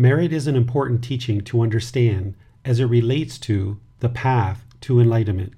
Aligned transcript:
Merit 0.00 0.32
is 0.32 0.46
an 0.46 0.56
important 0.56 1.04
teaching 1.04 1.42
to 1.42 1.60
understand 1.60 2.34
as 2.64 2.80
it 2.80 2.86
relates 2.86 3.36
to 3.36 3.78
the 3.98 4.08
path 4.08 4.64
to 4.80 4.98
enlightenment. 4.98 5.52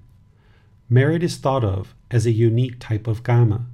Merit 0.91 1.23
is 1.23 1.37
thought 1.37 1.63
of 1.63 1.95
as 2.11 2.27
a 2.27 2.33
unique 2.33 2.81
type 2.81 3.07
of 3.07 3.23
karma. 3.23 3.67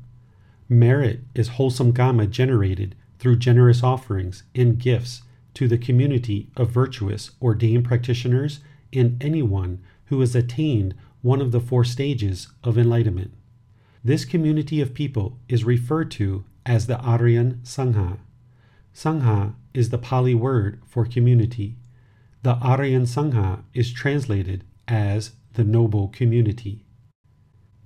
Merit 0.69 1.21
is 1.35 1.57
wholesome 1.57 1.95
karma 1.95 2.27
generated 2.27 2.95
through 3.19 3.39
generous 3.39 3.83
offerings 3.83 4.43
and 4.55 4.79
gifts 4.79 5.23
to 5.55 5.69
the 5.69 5.79
community 5.79 6.51
of 6.55 6.69
virtuous 6.71 7.31
ordained 7.41 7.87
practitioners 7.87 8.61
and 8.93 9.17
anyone 9.25 9.81
who 10.09 10.21
has 10.21 10.37
attained 10.37 10.95
one 11.23 11.41
of 11.41 11.51
the 11.51 11.61
four 11.61 11.83
stages 11.83 12.47
of 12.63 12.77
enlightenment. 12.77 13.33
This 14.05 14.27
community 14.27 14.83
of 14.83 14.93
people 14.93 15.39
is 15.49 15.65
referred 15.65 16.11
to 16.11 16.45
as 16.67 16.89
the 16.89 17.01
Aryan 17.01 17.63
Sangha. 17.65 18.19
Sangha 18.95 19.55
is 19.79 19.91
the 19.91 19.99
Pali 19.99 20.35
word 20.35 20.83
for 20.87 21.07
community. 21.07 21.77
The 22.43 22.55
Aryan 22.55 23.05
Sangha 23.05 23.63
is 23.73 23.93
translated 23.93 24.65
as 24.89 25.33
the 25.55 25.65
noble 25.65 26.09
community. 26.09 26.85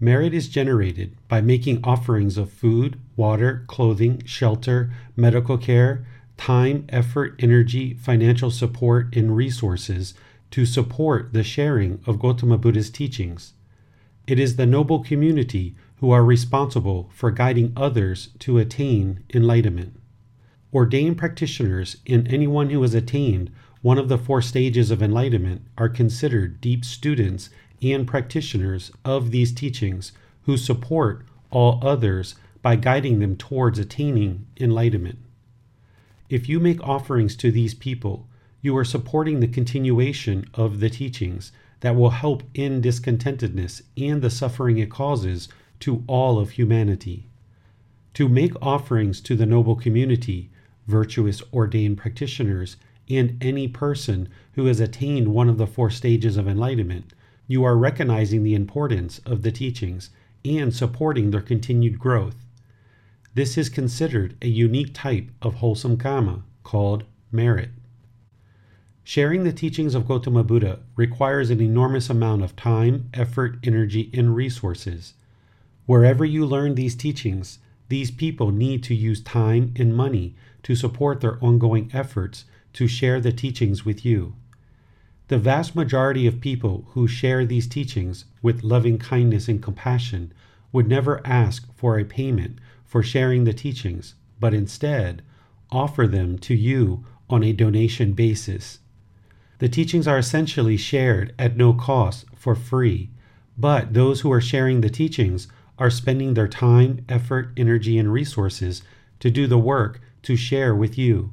Merit 0.00 0.34
is 0.34 0.48
generated 0.48 1.16
by 1.28 1.40
making 1.40 1.84
offerings 1.84 2.38
of 2.38 2.50
food, 2.50 2.98
water, 3.14 3.64
clothing, 3.68 4.22
shelter, 4.24 4.92
medical 5.16 5.58
care, 5.58 6.06
time, 6.36 6.86
effort, 6.88 7.36
energy, 7.38 7.94
financial 7.94 8.50
support, 8.50 9.14
and 9.14 9.36
resources 9.36 10.14
to 10.50 10.66
support 10.66 11.32
the 11.32 11.44
sharing 11.44 12.00
of 12.06 12.18
Gautama 12.18 12.58
Buddha's 12.58 12.90
teachings. 12.90 13.52
It 14.26 14.38
is 14.38 14.56
the 14.56 14.66
noble 14.66 15.04
community 15.04 15.76
who 15.96 16.10
are 16.10 16.24
responsible 16.24 17.10
for 17.14 17.30
guiding 17.30 17.72
others 17.76 18.30
to 18.40 18.58
attain 18.58 19.24
enlightenment. 19.32 20.01
Ordained 20.72 21.18
practitioners 21.18 21.98
and 22.06 22.26
anyone 22.28 22.70
who 22.70 22.80
has 22.82 22.94
attained 22.94 23.50
one 23.82 23.98
of 23.98 24.08
the 24.08 24.16
four 24.16 24.40
stages 24.40 24.90
of 24.90 25.02
enlightenment 25.02 25.62
are 25.76 25.88
considered 25.88 26.60
deep 26.60 26.84
students 26.84 27.50
and 27.82 28.06
practitioners 28.06 28.90
of 29.04 29.32
these 29.32 29.52
teachings 29.52 30.12
who 30.42 30.56
support 30.56 31.26
all 31.50 31.78
others 31.82 32.36
by 32.62 32.76
guiding 32.76 33.18
them 33.18 33.36
towards 33.36 33.78
attaining 33.78 34.46
enlightenment. 34.58 35.18
If 36.30 36.48
you 36.48 36.58
make 36.60 36.80
offerings 36.82 37.36
to 37.36 37.50
these 37.50 37.74
people, 37.74 38.26
you 38.62 38.74
are 38.76 38.84
supporting 38.84 39.40
the 39.40 39.48
continuation 39.48 40.46
of 40.54 40.80
the 40.80 40.88
teachings 40.88 41.52
that 41.80 41.96
will 41.96 42.10
help 42.10 42.44
end 42.54 42.84
discontentedness 42.84 43.82
and 43.98 44.22
the 44.22 44.30
suffering 44.30 44.78
it 44.78 44.90
causes 44.90 45.48
to 45.80 46.04
all 46.06 46.38
of 46.38 46.50
humanity. 46.50 47.26
To 48.14 48.28
make 48.28 48.52
offerings 48.62 49.20
to 49.22 49.34
the 49.34 49.46
noble 49.46 49.74
community, 49.74 50.50
virtuous 50.86 51.42
ordained 51.52 51.98
practitioners, 51.98 52.76
and 53.08 53.36
any 53.42 53.68
person 53.68 54.28
who 54.52 54.66
has 54.66 54.80
attained 54.80 55.28
one 55.28 55.48
of 55.48 55.58
the 55.58 55.66
four 55.66 55.90
stages 55.90 56.36
of 56.36 56.48
enlightenment, 56.48 57.12
you 57.46 57.64
are 57.64 57.76
recognizing 57.76 58.42
the 58.42 58.54
importance 58.54 59.20
of 59.26 59.42
the 59.42 59.52
teachings 59.52 60.10
and 60.44 60.74
supporting 60.74 61.30
their 61.30 61.40
continued 61.40 61.98
growth. 61.98 62.36
This 63.34 63.56
is 63.56 63.68
considered 63.68 64.36
a 64.42 64.48
unique 64.48 64.92
type 64.92 65.30
of 65.40 65.54
wholesome 65.54 65.96
karma 65.96 66.42
called 66.62 67.04
merit. 67.30 67.70
Sharing 69.04 69.42
the 69.42 69.52
teachings 69.52 69.94
of 69.94 70.06
Gautama 70.06 70.44
Buddha 70.44 70.80
requires 70.96 71.50
an 71.50 71.60
enormous 71.60 72.08
amount 72.08 72.42
of 72.42 72.54
time, 72.54 73.08
effort, 73.12 73.58
energy, 73.64 74.10
and 74.14 74.36
resources. 74.36 75.14
Wherever 75.86 76.24
you 76.24 76.46
learn 76.46 76.74
these 76.76 76.94
teachings, 76.94 77.58
these 77.88 78.10
people 78.10 78.50
need 78.50 78.82
to 78.84 78.94
use 78.94 79.20
time 79.20 79.74
and 79.76 79.94
money 79.94 80.34
to 80.62 80.74
support 80.74 81.20
their 81.20 81.42
ongoing 81.44 81.90
efforts 81.92 82.44
to 82.72 82.86
share 82.86 83.20
the 83.20 83.32
teachings 83.32 83.84
with 83.84 84.04
you. 84.04 84.34
The 85.28 85.38
vast 85.38 85.74
majority 85.74 86.26
of 86.26 86.40
people 86.40 86.86
who 86.90 87.06
share 87.06 87.44
these 87.44 87.66
teachings 87.66 88.26
with 88.42 88.64
loving 88.64 88.98
kindness 88.98 89.48
and 89.48 89.62
compassion 89.62 90.32
would 90.72 90.88
never 90.88 91.26
ask 91.26 91.72
for 91.74 91.98
a 91.98 92.04
payment 92.04 92.58
for 92.84 93.02
sharing 93.02 93.44
the 93.44 93.52
teachings, 93.52 94.14
but 94.40 94.54
instead 94.54 95.22
offer 95.70 96.06
them 96.06 96.38
to 96.38 96.54
you 96.54 97.04
on 97.30 97.42
a 97.42 97.52
donation 97.52 98.12
basis. 98.12 98.80
The 99.58 99.68
teachings 99.68 100.06
are 100.06 100.18
essentially 100.18 100.76
shared 100.76 101.34
at 101.38 101.56
no 101.56 101.72
cost 101.72 102.26
for 102.34 102.54
free, 102.54 103.10
but 103.56 103.94
those 103.94 104.20
who 104.20 104.32
are 104.32 104.40
sharing 104.40 104.80
the 104.80 104.90
teachings 104.90 105.48
are 105.78 105.90
spending 105.90 106.34
their 106.34 106.48
time, 106.48 107.04
effort, 107.08 107.50
energy, 107.56 107.98
and 107.98 108.12
resources 108.12 108.82
to 109.20 109.30
do 109.30 109.46
the 109.46 109.58
work 109.58 110.00
to 110.22 110.36
share 110.36 110.74
with 110.74 110.98
you. 110.98 111.32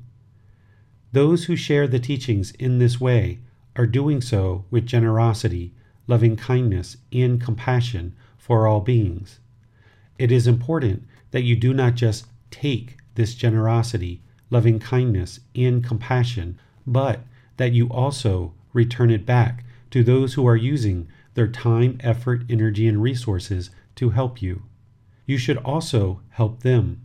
Those 1.12 1.46
who 1.46 1.56
share 1.56 1.88
the 1.88 2.00
teachings 2.00 2.52
in 2.52 2.80
this 2.80 3.02
way 3.02 3.40
are 3.76 3.86
doing 3.86 4.22
so 4.22 4.66
with 4.70 4.86
generosity, 4.86 5.74
loving 6.08 6.36
kindness, 6.36 6.98
and 7.12 7.42
compassion 7.42 8.16
for 8.38 8.68
all 8.68 8.82
beings. 8.82 9.40
It 10.18 10.32
is 10.32 10.48
important 10.48 11.08
that 11.32 11.44
you 11.44 11.56
do 11.56 11.74
not 11.74 11.96
just 11.96 12.26
take 12.52 12.98
this 13.16 13.36
generosity, 13.36 14.22
loving 14.50 14.80
kindness, 14.80 15.40
and 15.56 15.84
compassion, 15.84 16.60
but 16.86 17.22
that 17.58 17.74
you 17.74 17.88
also 17.90 18.54
return 18.74 19.12
it 19.12 19.26
back 19.26 19.64
to 19.92 20.04
those 20.04 20.34
who 20.34 20.48
are 20.48 20.56
using 20.56 21.08
their 21.34 21.48
time, 21.48 21.98
effort, 22.02 22.44
energy, 22.50 22.88
and 22.88 23.02
resources 23.02 23.70
to 24.00 24.12
help 24.12 24.42
you. 24.42 24.64
You 25.26 25.38
should 25.38 25.58
also 25.58 26.22
help 26.30 26.64
them. 26.64 27.02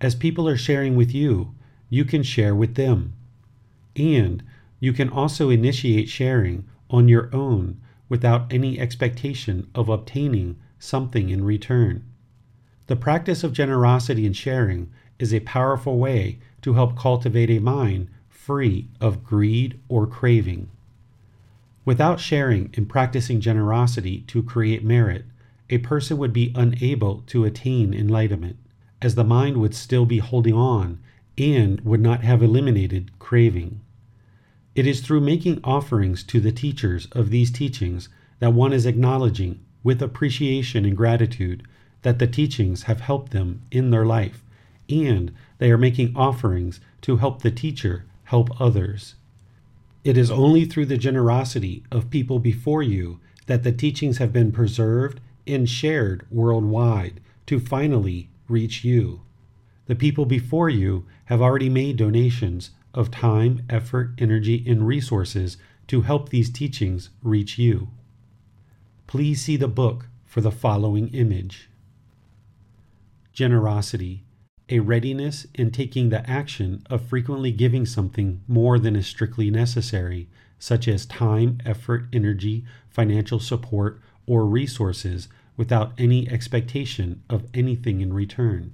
As 0.00 0.14
people 0.14 0.48
are 0.48 0.56
sharing 0.56 0.94
with 0.94 1.12
you, 1.12 1.54
you 1.88 2.04
can 2.04 2.22
share 2.22 2.54
with 2.54 2.76
them. 2.76 3.14
And 3.96 4.44
you 4.78 4.92
can 4.92 5.08
also 5.08 5.50
initiate 5.50 6.08
sharing 6.08 6.66
on 6.88 7.08
your 7.08 7.28
own 7.34 7.80
without 8.08 8.52
any 8.52 8.78
expectation 8.78 9.68
of 9.74 9.88
obtaining 9.88 10.56
something 10.78 11.30
in 11.30 11.42
return. 11.42 12.04
The 12.86 12.94
practice 12.96 13.42
of 13.42 13.52
generosity 13.52 14.24
and 14.24 14.36
sharing 14.36 14.88
is 15.18 15.34
a 15.34 15.40
powerful 15.40 15.98
way 15.98 16.38
to 16.62 16.74
help 16.74 16.96
cultivate 16.96 17.50
a 17.50 17.58
mind 17.58 18.08
free 18.28 18.88
of 19.00 19.24
greed 19.24 19.80
or 19.88 20.06
craving. 20.06 20.70
Without 21.84 22.20
sharing 22.20 22.72
and 22.76 22.88
practicing 22.88 23.40
generosity 23.40 24.20
to 24.28 24.44
create 24.44 24.84
merit, 24.84 25.24
a 25.70 25.78
person 25.78 26.18
would 26.18 26.32
be 26.32 26.52
unable 26.54 27.22
to 27.28 27.44
attain 27.44 27.94
enlightenment, 27.94 28.56
as 29.00 29.14
the 29.14 29.24
mind 29.24 29.56
would 29.56 29.74
still 29.74 30.04
be 30.04 30.18
holding 30.18 30.54
on 30.54 30.98
and 31.38 31.80
would 31.82 32.00
not 32.00 32.22
have 32.22 32.42
eliminated 32.42 33.18
craving. 33.18 33.80
It 34.74 34.86
is 34.86 35.00
through 35.00 35.20
making 35.20 35.60
offerings 35.64 36.22
to 36.24 36.40
the 36.40 36.52
teachers 36.52 37.06
of 37.12 37.30
these 37.30 37.50
teachings 37.50 38.08
that 38.40 38.52
one 38.52 38.72
is 38.72 38.86
acknowledging, 38.86 39.60
with 39.82 40.02
appreciation 40.02 40.84
and 40.84 40.96
gratitude, 40.96 41.62
that 42.02 42.18
the 42.18 42.26
teachings 42.26 42.82
have 42.82 43.00
helped 43.00 43.32
them 43.32 43.62
in 43.70 43.90
their 43.90 44.04
life, 44.04 44.42
and 44.88 45.32
they 45.58 45.70
are 45.70 45.78
making 45.78 46.14
offerings 46.16 46.80
to 47.02 47.16
help 47.16 47.42
the 47.42 47.50
teacher 47.50 48.04
help 48.24 48.60
others. 48.60 49.14
It 50.02 50.16
is 50.16 50.30
only 50.30 50.64
through 50.64 50.86
the 50.86 50.96
generosity 50.96 51.84
of 51.90 52.10
people 52.10 52.38
before 52.38 52.82
you 52.82 53.20
that 53.46 53.62
the 53.62 53.72
teachings 53.72 54.18
have 54.18 54.32
been 54.32 54.52
preserved 54.52 55.20
and 55.52 55.68
shared 55.68 56.26
worldwide 56.30 57.20
to 57.46 57.58
finally 57.58 58.30
reach 58.48 58.84
you. 58.84 59.22
The 59.86 59.94
people 59.96 60.24
before 60.24 60.68
you 60.68 61.06
have 61.26 61.42
already 61.42 61.68
made 61.68 61.96
donations 61.96 62.70
of 62.94 63.10
time, 63.10 63.62
effort, 63.68 64.12
energy, 64.18 64.64
and 64.66 64.86
resources 64.86 65.56
to 65.88 66.02
help 66.02 66.28
these 66.28 66.50
teachings 66.50 67.10
reach 67.22 67.58
you. 67.58 67.88
Please 69.06 69.42
see 69.42 69.56
the 69.56 69.68
book 69.68 70.06
for 70.24 70.40
the 70.40 70.52
following 70.52 71.08
image 71.08 71.68
Generosity, 73.32 74.24
a 74.68 74.78
readiness 74.78 75.46
in 75.54 75.70
taking 75.70 76.10
the 76.10 76.28
action 76.30 76.84
of 76.88 77.02
frequently 77.02 77.50
giving 77.50 77.86
something 77.86 78.40
more 78.46 78.78
than 78.78 78.94
is 78.94 79.06
strictly 79.06 79.50
necessary, 79.50 80.28
such 80.58 80.86
as 80.86 81.06
time, 81.06 81.58
effort, 81.64 82.06
energy, 82.12 82.64
financial 82.88 83.40
support, 83.40 84.00
or 84.26 84.44
resources, 84.46 85.28
without 85.60 85.92
any 85.98 86.26
expectation 86.30 87.22
of 87.28 87.46
anything 87.52 88.00
in 88.00 88.14
return. 88.14 88.72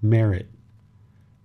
Merit, 0.00 0.48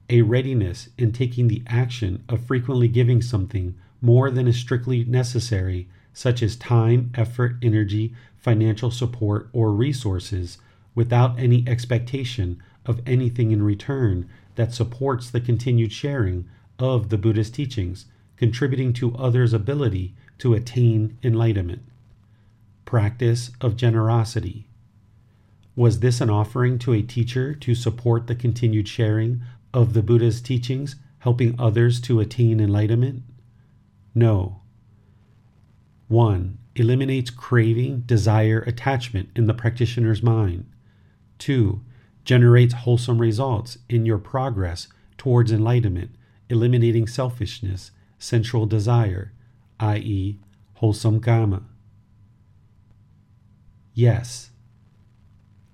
a 0.07 0.21
readiness 0.21 0.87
in 0.99 1.11
taking 1.11 1.47
the 1.47 1.63
action 1.65 2.23
of 2.29 2.45
frequently 2.45 2.87
giving 2.87 3.23
something 3.23 3.73
more 4.01 4.29
than 4.29 4.47
is 4.47 4.55
strictly 4.55 5.03
necessary, 5.03 5.89
such 6.13 6.43
as 6.43 6.55
time, 6.55 7.11
effort, 7.15 7.55
energy, 7.63 8.13
financial 8.37 8.91
support, 8.91 9.49
or 9.51 9.73
resources, 9.73 10.59
without 10.93 11.39
any 11.39 11.67
expectation 11.67 12.61
of 12.85 13.01
anything 13.07 13.49
in 13.49 13.63
return 13.63 14.29
that 14.53 14.71
supports 14.71 15.31
the 15.31 15.41
continued 15.41 15.91
sharing 15.91 16.47
of 16.77 17.09
the 17.09 17.17
Buddha's 17.17 17.49
teachings, 17.49 18.05
contributing 18.37 18.93
to 18.93 19.15
others' 19.15 19.53
ability 19.53 20.13
to 20.37 20.53
attain 20.53 21.17
enlightenment. 21.23 21.81
Practice 22.89 23.51
of 23.61 23.75
generosity. 23.75 24.67
Was 25.75 25.99
this 25.99 26.21
an 26.21 26.31
offering 26.31 26.79
to 26.79 26.93
a 26.93 27.03
teacher 27.03 27.53
to 27.53 27.75
support 27.75 28.25
the 28.25 28.33
continued 28.33 28.87
sharing 28.87 29.43
of 29.71 29.93
the 29.93 30.01
Buddha's 30.01 30.41
teachings, 30.41 30.95
helping 31.19 31.53
others 31.59 32.01
to 32.01 32.19
attain 32.19 32.59
enlightenment? 32.59 33.21
No. 34.15 34.61
1. 36.07 36.57
Eliminates 36.75 37.29
craving, 37.29 38.05
desire, 38.07 38.61
attachment 38.61 39.29
in 39.35 39.45
the 39.45 39.53
practitioner's 39.53 40.23
mind. 40.23 40.65
2. 41.37 41.81
Generates 42.25 42.73
wholesome 42.73 43.19
results 43.21 43.77
in 43.87 44.07
your 44.07 44.17
progress 44.17 44.87
towards 45.15 45.51
enlightenment, 45.51 46.15
eliminating 46.49 47.05
selfishness, 47.05 47.91
sensual 48.17 48.65
desire, 48.65 49.31
i.e., 49.79 50.39
wholesome 50.73 51.21
kamma. 51.21 51.61
Yes. 53.93 54.51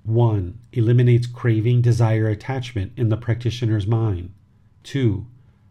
1. 0.04 0.60
Eliminates 0.72 1.28
craving, 1.28 1.82
desire, 1.82 2.28
attachment 2.28 2.92
in 2.96 3.10
the 3.10 3.18
practitioner's 3.18 3.88
mind. 3.88 4.34
2 4.84 5.26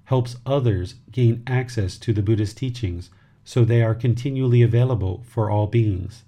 helps 0.05 0.37
others 0.45 0.97
gain 1.11 1.43
access 1.47 1.97
to 1.99 2.13
the 2.13 2.23
Buddhist 2.23 2.59
teachings 2.59 3.11
so 3.45 3.65
they 3.65 3.83
are 3.83 3.95
continually 3.95 4.63
available 4.63 5.25
for 5.27 5.51
all 5.51 5.67
beings. 5.67 6.25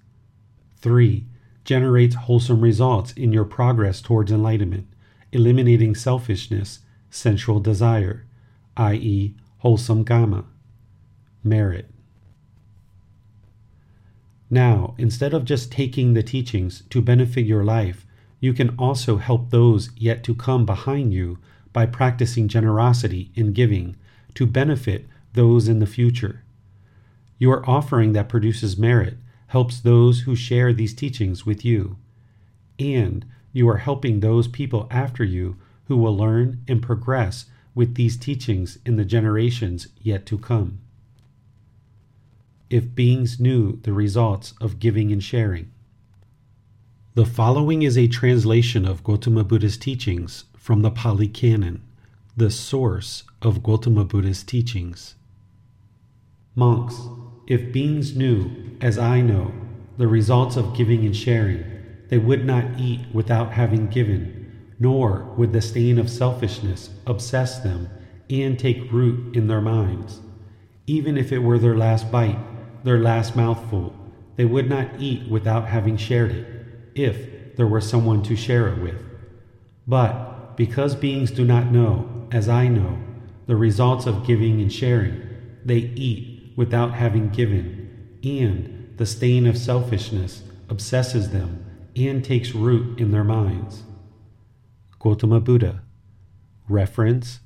3. 0.78 1.26
Generates 1.64 2.14
wholesome 2.14 2.60
results 2.60 3.12
in 3.12 3.32
your 3.32 3.44
progress 3.44 4.00
towards 4.00 4.30
enlightenment, 4.30 4.86
eliminating 5.32 5.94
selfishness, 5.94 6.80
sensual 7.10 7.58
desire, 7.58 8.24
i.e., 8.76 9.34
wholesome 9.58 10.04
kamma. 10.04 10.44
Merit. 11.42 11.90
Now, 14.50 14.94
instead 14.96 15.34
of 15.34 15.44
just 15.44 15.72
taking 15.72 16.14
the 16.14 16.22
teachings 16.22 16.82
to 16.90 17.02
benefit 17.02 17.46
your 17.46 17.64
life, 17.64 18.06
you 18.38 18.52
can 18.52 18.76
also 18.78 19.16
help 19.16 19.50
those 19.50 19.90
yet 19.96 20.22
to 20.24 20.34
come 20.34 20.64
behind 20.64 21.12
you 21.12 21.38
by 21.72 21.86
practicing 21.86 22.48
generosity 22.48 23.32
in 23.34 23.52
giving 23.52 23.96
to 24.34 24.46
benefit 24.46 25.06
those 25.32 25.68
in 25.68 25.78
the 25.78 25.86
future. 25.86 26.44
Your 27.38 27.68
offering 27.68 28.12
that 28.12 28.28
produces 28.28 28.78
merit 28.78 29.18
helps 29.48 29.80
those 29.80 30.20
who 30.20 30.34
share 30.36 30.72
these 30.72 30.94
teachings 30.94 31.44
with 31.44 31.64
you, 31.64 31.96
and 32.78 33.26
you 33.52 33.68
are 33.68 33.78
helping 33.78 34.20
those 34.20 34.48
people 34.48 34.86
after 34.90 35.24
you 35.24 35.56
who 35.84 35.96
will 35.96 36.16
learn 36.16 36.62
and 36.68 36.82
progress 36.82 37.46
with 37.74 37.94
these 37.94 38.16
teachings 38.16 38.78
in 38.86 38.96
the 38.96 39.04
generations 39.04 39.88
yet 40.00 40.24
to 40.26 40.38
come. 40.38 40.78
If 42.68 42.96
beings 42.96 43.38
knew 43.38 43.78
the 43.82 43.92
results 43.92 44.52
of 44.60 44.80
giving 44.80 45.12
and 45.12 45.22
sharing. 45.22 45.70
The 47.14 47.24
following 47.24 47.82
is 47.82 47.96
a 47.96 48.08
translation 48.08 48.84
of 48.84 49.04
Gautama 49.04 49.44
Buddha's 49.44 49.76
teachings 49.76 50.46
from 50.56 50.82
the 50.82 50.90
Pali 50.90 51.28
Canon, 51.28 51.84
the 52.36 52.50
source 52.50 53.22
of 53.40 53.62
Gautama 53.62 54.04
Buddha's 54.04 54.42
teachings. 54.42 55.14
Monks, 56.56 56.96
if 57.46 57.72
beings 57.72 58.16
knew, 58.16 58.50
as 58.80 58.98
I 58.98 59.20
know, 59.20 59.52
the 59.96 60.08
results 60.08 60.56
of 60.56 60.76
giving 60.76 61.04
and 61.04 61.16
sharing, 61.16 61.62
they 62.08 62.18
would 62.18 62.44
not 62.44 62.80
eat 62.80 63.06
without 63.12 63.52
having 63.52 63.86
given, 63.86 64.74
nor 64.80 65.32
would 65.36 65.52
the 65.52 65.62
stain 65.62 66.00
of 66.00 66.10
selfishness 66.10 66.90
obsess 67.06 67.60
them 67.60 67.88
and 68.28 68.58
take 68.58 68.90
root 68.90 69.36
in 69.36 69.46
their 69.46 69.60
minds. 69.60 70.20
Even 70.88 71.16
if 71.16 71.30
it 71.30 71.38
were 71.38 71.60
their 71.60 71.76
last 71.76 72.10
bite, 72.10 72.38
their 72.86 73.00
last 73.00 73.34
mouthful, 73.34 73.92
they 74.36 74.44
would 74.44 74.68
not 74.68 74.88
eat 75.00 75.28
without 75.28 75.66
having 75.66 75.96
shared 75.96 76.30
it, 76.30 76.46
if 76.94 77.56
there 77.56 77.66
were 77.66 77.80
someone 77.80 78.22
to 78.22 78.36
share 78.36 78.68
it 78.68 78.80
with. 78.80 79.02
But 79.88 80.56
because 80.56 80.94
beings 80.94 81.32
do 81.32 81.44
not 81.44 81.72
know, 81.72 82.28
as 82.30 82.48
I 82.48 82.68
know, 82.68 82.96
the 83.46 83.56
results 83.56 84.06
of 84.06 84.24
giving 84.24 84.60
and 84.60 84.72
sharing, 84.72 85.20
they 85.64 85.78
eat 85.96 86.52
without 86.56 86.92
having 86.92 87.28
given, 87.30 88.18
and 88.22 88.94
the 88.96 89.04
stain 89.04 89.48
of 89.48 89.58
selfishness 89.58 90.44
obsesses 90.68 91.30
them 91.30 91.66
and 91.96 92.24
takes 92.24 92.54
root 92.54 93.00
in 93.00 93.10
their 93.10 93.24
minds. 93.24 93.82
Gautama 95.00 95.40
Buddha. 95.40 95.82
Reference 96.68 97.40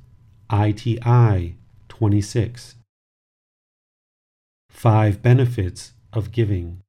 ITI 0.52 1.56
26. 1.88 2.74
Five 4.80 5.20
Benefits 5.20 5.92
of 6.10 6.32
Giving. 6.32 6.80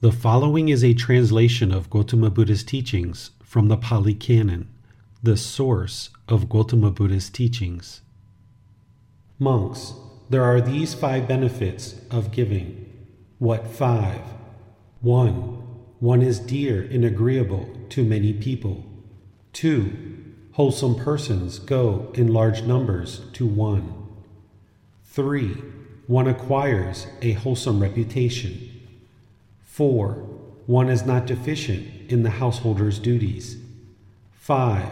The 0.00 0.10
following 0.10 0.70
is 0.70 0.82
a 0.82 0.92
translation 0.92 1.70
of 1.70 1.88
Gautama 1.88 2.30
Buddha's 2.30 2.64
teachings 2.64 3.30
from 3.44 3.68
the 3.68 3.76
Pali 3.76 4.12
Canon 4.12 4.68
the 5.22 5.36
source 5.36 6.10
of 6.26 6.48
Gautama 6.48 6.90
Buddha's 6.90 7.30
teachings. 7.30 8.00
Monks, 9.38 9.92
there 10.30 10.42
are 10.42 10.60
these 10.60 10.92
five 10.92 11.28
benefits 11.28 11.94
of 12.10 12.32
giving. 12.32 12.92
What 13.38 13.68
five? 13.68 14.22
One, 15.00 15.62
one 16.00 16.22
is 16.22 16.40
dear 16.40 16.82
and 16.82 17.04
agreeable 17.04 17.70
to 17.90 18.02
many 18.02 18.32
people. 18.32 18.84
Two, 19.52 19.92
wholesome 20.54 20.96
persons 20.96 21.60
go 21.60 22.10
in 22.14 22.32
large 22.32 22.64
numbers 22.64 23.20
to 23.34 23.46
one. 23.46 23.94
Three, 25.04 25.56
one 26.10 26.26
acquires 26.26 27.06
a 27.22 27.30
wholesome 27.34 27.80
reputation. 27.80 28.68
Four, 29.62 30.14
one 30.66 30.88
is 30.88 31.06
not 31.06 31.24
deficient 31.24 32.10
in 32.10 32.24
the 32.24 32.30
householder's 32.30 32.98
duties. 32.98 33.58
Five, 34.32 34.90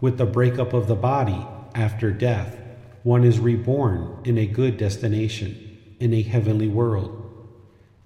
with 0.00 0.16
the 0.16 0.24
breakup 0.24 0.72
of 0.72 0.86
the 0.86 0.94
body 0.94 1.46
after 1.74 2.10
death, 2.10 2.56
one 3.02 3.24
is 3.24 3.38
reborn 3.38 4.18
in 4.24 4.38
a 4.38 4.46
good 4.46 4.78
destination, 4.78 5.78
in 6.00 6.14
a 6.14 6.22
heavenly 6.22 6.68
world. 6.68 7.20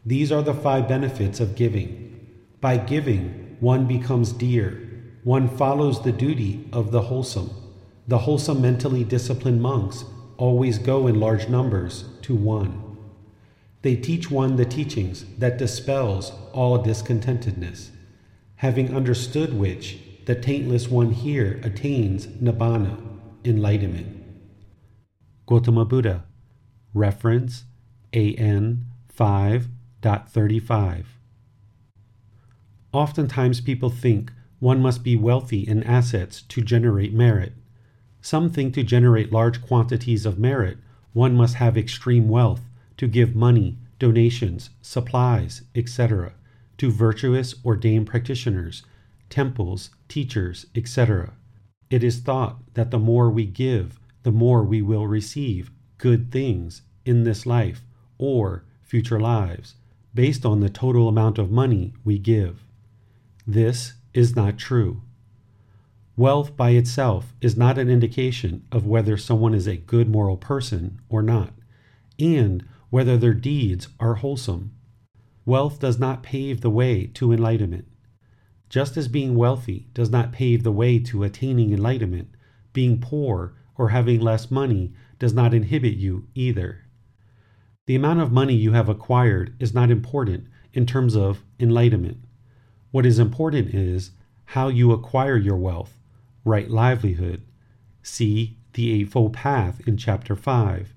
These 0.05 0.33
are 0.33 0.43
the 0.43 0.53
five 0.53 0.89
benefits 0.89 1.39
of 1.39 1.55
giving. 1.55 2.27
By 2.61 2.79
giving, 2.79 3.57
one 3.61 3.87
becomes 3.87 4.33
dear. 4.33 5.05
One 5.23 5.47
follows 5.47 6.03
the 6.03 6.11
duty 6.11 6.69
of 6.73 6.91
the 6.91 7.03
wholesome. 7.03 7.51
The 8.09 8.19
wholesome 8.19 8.61
mentally 8.61 9.05
disciplined 9.05 9.63
monks 9.63 10.05
always 10.39 10.79
go 10.79 11.07
in 11.07 11.21
large 11.21 11.49
numbers 11.49 12.05
to 12.23 12.35
one. 12.35 12.97
They 13.83 13.97
teach 13.97 14.31
one 14.31 14.57
the 14.57 14.65
teachings 14.65 15.25
that 15.37 15.59
dispels 15.59 16.33
all 16.53 16.83
discontentedness, 16.83 17.91
having 18.57 18.97
understood 18.97 19.53
which 19.53 19.99
the 20.25 20.35
taintless 20.35 20.89
one 20.89 21.13
here 21.13 21.61
attains 21.63 22.27
nibbana, 22.27 22.99
enlightenment. 23.45 24.25
Gautama 25.47 25.85
Buddha, 25.85 26.25
reference 26.93 27.65
AN 28.13 28.87
5.35. 29.17 31.05
Oftentimes 32.93 33.61
people 33.61 33.91
think 33.91 34.33
one 34.61 34.81
must 34.81 35.05
be 35.05 35.15
wealthy 35.15 35.67
in 35.67 35.83
assets 35.85 36.43
to 36.43 36.61
generate 36.63 37.13
merit. 37.13 37.53
Some 38.21 38.51
think 38.51 38.75
to 38.75 38.83
generate 38.83 39.33
large 39.33 39.63
quantities 39.63 40.27
of 40.27 40.39
merit, 40.39 40.79
one 41.13 41.35
must 41.35 41.55
have 41.57 41.77
extreme 41.77 42.29
wealth 42.29 42.63
to 42.97 43.07
give 43.07 43.35
money, 43.35 43.79
donations, 43.99 44.71
supplies, 44.83 45.63
etc., 45.75 46.33
to 46.79 46.91
virtuous 46.91 47.55
ordained 47.65 48.07
practitioners 48.07 48.85
temples, 49.31 49.91
teachers, 50.09 50.67
etc. 50.75 51.35
It 51.91 52.03
is 52.03 52.21
thought 52.21 52.59
that 52.75 52.91
the 52.91 52.99
more 52.99 53.31
we 53.31 53.45
give, 53.45 53.99
the 54.23 54.33
more 54.33 54.63
we 54.63 54.83
will 54.83 55.07
receive 55.07 55.71
good 55.99 56.31
things 56.31 56.83
in 57.05 57.25
this 57.25 57.45
life 57.45 57.83
or 58.19 58.65
future 58.83 59.21
lives 59.21 59.75
based 60.15 60.47
on 60.47 60.61
the 60.61 60.71
total 60.71 61.09
amount 61.09 61.39
of 61.39 61.51
money 61.51 61.93
we 62.05 62.19
give. 62.19 62.65
This 63.47 63.95
is 64.15 64.35
not 64.35 64.59
true. 64.59 65.03
Wealth 66.19 66.57
by 66.57 66.71
itself 66.71 67.33
is 67.41 67.57
not 67.57 67.79
an 67.79 67.89
indication 67.89 68.67
of 68.73 68.85
whether 68.85 69.17
someone 69.17 69.55
is 69.55 69.69
a 69.69 69.77
good 69.77 70.09
moral 70.09 70.37
person 70.37 71.01
or 71.09 71.23
not, 71.23 71.53
and 72.19 72.65
whether 72.91 73.17
their 73.17 73.33
deeds 73.33 73.87
are 74.01 74.15
wholesome. 74.15 74.73
Wealth 75.47 75.79
does 75.79 76.01
not 76.01 76.25
pave 76.25 76.61
the 76.61 76.71
way 76.71 77.07
to 77.15 77.33
enlightenment. 77.33 77.87
Just 78.69 78.97
as 78.97 79.07
being 79.07 79.37
wealthy 79.37 79.87
does 79.95 80.11
not 80.11 80.33
pave 80.33 80.65
the 80.65 80.73
way 80.73 80.99
to 80.99 81.23
attaining 81.23 81.73
enlightenment, 81.73 82.31
being 82.73 83.01
poor 83.01 83.55
or 83.77 83.91
having 83.91 84.19
less 84.21 84.51
money 84.51 84.93
does 85.21 85.33
not 85.33 85.55
inhibit 85.55 85.95
you 85.95 86.27
either. 86.35 86.81
The 87.87 87.95
amount 87.95 88.19
of 88.19 88.33
money 88.33 88.55
you 88.55 88.73
have 88.73 88.89
acquired 88.89 89.55
is 89.61 89.73
not 89.73 89.89
important 89.89 90.49
in 90.73 90.85
terms 90.85 91.15
of 91.15 91.45
enlightenment. 91.61 92.25
What 92.91 93.07
is 93.07 93.21
important 93.21 93.73
is 93.73 94.11
how 94.47 94.67
you 94.67 94.91
acquire 94.91 95.37
your 95.37 95.57
wealth, 95.57 95.95
right 96.49 96.71
livelihood. 96.71 97.43
See 98.03 98.57
the 98.73 98.91
Eightfold 98.93 99.35
Path 99.35 99.87
in 99.87 99.99
Chapter 99.99 100.35
5, 100.35 100.95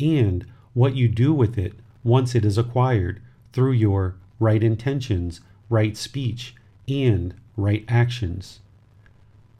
and 0.00 0.44
what 0.74 0.96
you 0.96 1.08
do 1.08 1.32
with 1.32 1.56
it 1.56 1.74
once 2.02 2.34
it 2.34 2.44
is 2.44 2.58
acquired 2.58 3.22
through 3.52 3.72
your 3.72 4.16
right 4.40 4.62
intentions, 4.62 5.40
right 5.68 5.96
speech, 5.96 6.54
and 6.88 7.34
right 7.56 7.84
actions. 7.86 8.60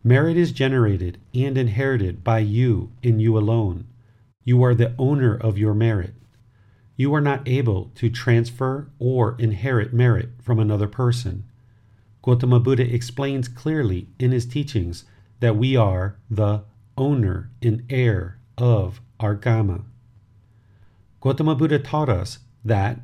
Merit 0.02 0.36
is 0.36 0.52
generated 0.52 1.18
and 1.34 1.56
inherited 1.56 2.24
by 2.24 2.38
you 2.40 2.90
and 3.04 3.22
you 3.22 3.38
alone. 3.38 3.86
You 4.44 4.62
are 4.64 4.74
the 4.74 4.94
owner 4.98 5.34
of 5.36 5.58
your 5.58 5.74
merit. 5.74 6.14
You 6.96 7.14
are 7.14 7.20
not 7.20 7.46
able 7.46 7.92
to 7.94 8.10
transfer 8.10 8.88
or 8.98 9.36
inherit 9.38 9.92
merit 9.92 10.30
from 10.40 10.58
another 10.58 10.88
person. 10.88 11.44
Gautama 12.22 12.58
Buddha 12.58 12.92
explains 12.92 13.46
clearly 13.46 14.08
in 14.18 14.32
his 14.32 14.46
teachings 14.46 15.04
that 15.40 15.56
we 15.56 15.76
are 15.76 16.16
the 16.30 16.64
owner 16.96 17.50
and 17.62 17.84
heir 17.88 18.38
of 18.56 19.00
our 19.20 19.36
Kamma. 19.36 19.84
Gautama 21.20 21.54
Buddha 21.54 21.78
taught 21.78 22.08
us 22.08 22.38
that 22.64 23.00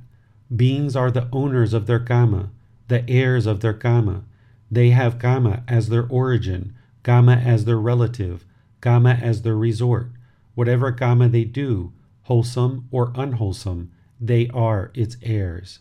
beings 0.54 0.96
are 0.96 1.10
the 1.10 1.28
owners 1.32 1.72
of 1.72 1.86
their 1.86 2.00
Kamma, 2.00 2.50
the 2.88 3.08
heirs 3.08 3.46
of 3.46 3.60
their 3.60 3.74
Kamma. 3.74 4.24
They 4.70 4.90
have 4.90 5.18
Kamma 5.18 5.62
as 5.68 5.88
their 5.88 6.06
origin, 6.06 6.74
Kamma 7.02 7.42
as 7.44 7.64
their 7.64 7.78
relative, 7.78 8.44
Kamma 8.80 9.20
as 9.20 9.42
their 9.42 9.56
resort. 9.56 10.10
Whatever 10.54 10.92
Kamma 10.92 11.30
they 11.30 11.44
do, 11.44 11.92
wholesome 12.22 12.88
or 12.90 13.12
unwholesome, 13.14 13.90
they 14.20 14.48
are 14.48 14.90
its 14.94 15.16
heirs. 15.22 15.80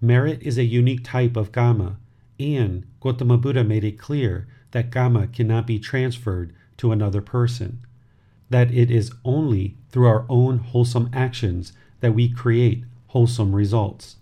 Merit 0.00 0.42
is 0.42 0.58
a 0.58 0.64
unique 0.64 1.04
type 1.04 1.36
of 1.36 1.52
Kamma, 1.52 1.96
and 2.38 2.86
Gautama 3.00 3.38
Buddha 3.38 3.64
made 3.64 3.84
it 3.84 3.98
clear 3.98 4.46
that 4.74 4.90
Kamma 4.90 5.32
cannot 5.32 5.68
be 5.68 5.78
transferred 5.78 6.52
to 6.76 6.90
another 6.90 7.22
person, 7.22 7.78
that 8.50 8.72
it 8.74 8.90
is 8.90 9.12
only 9.24 9.76
through 9.88 10.08
our 10.08 10.26
own 10.28 10.58
wholesome 10.58 11.08
actions 11.12 11.72
that 12.00 12.12
we 12.12 12.28
create 12.28 12.82
wholesome 13.06 13.54
results. 13.54 14.16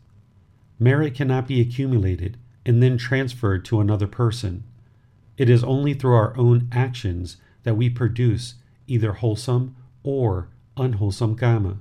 Merit 0.78 1.14
cannot 1.14 1.48
be 1.48 1.58
accumulated 1.58 2.36
and 2.66 2.82
then 2.82 2.98
transferred 2.98 3.64
to 3.64 3.80
another 3.80 4.06
person. 4.06 4.62
It 5.38 5.48
is 5.48 5.64
only 5.64 5.94
through 5.94 6.16
our 6.16 6.36
own 6.36 6.68
actions 6.70 7.38
that 7.62 7.78
we 7.78 7.88
produce 7.88 8.56
either 8.86 9.14
wholesome 9.14 9.74
or 10.02 10.50
unwholesome 10.76 11.34
karma. 11.34 11.78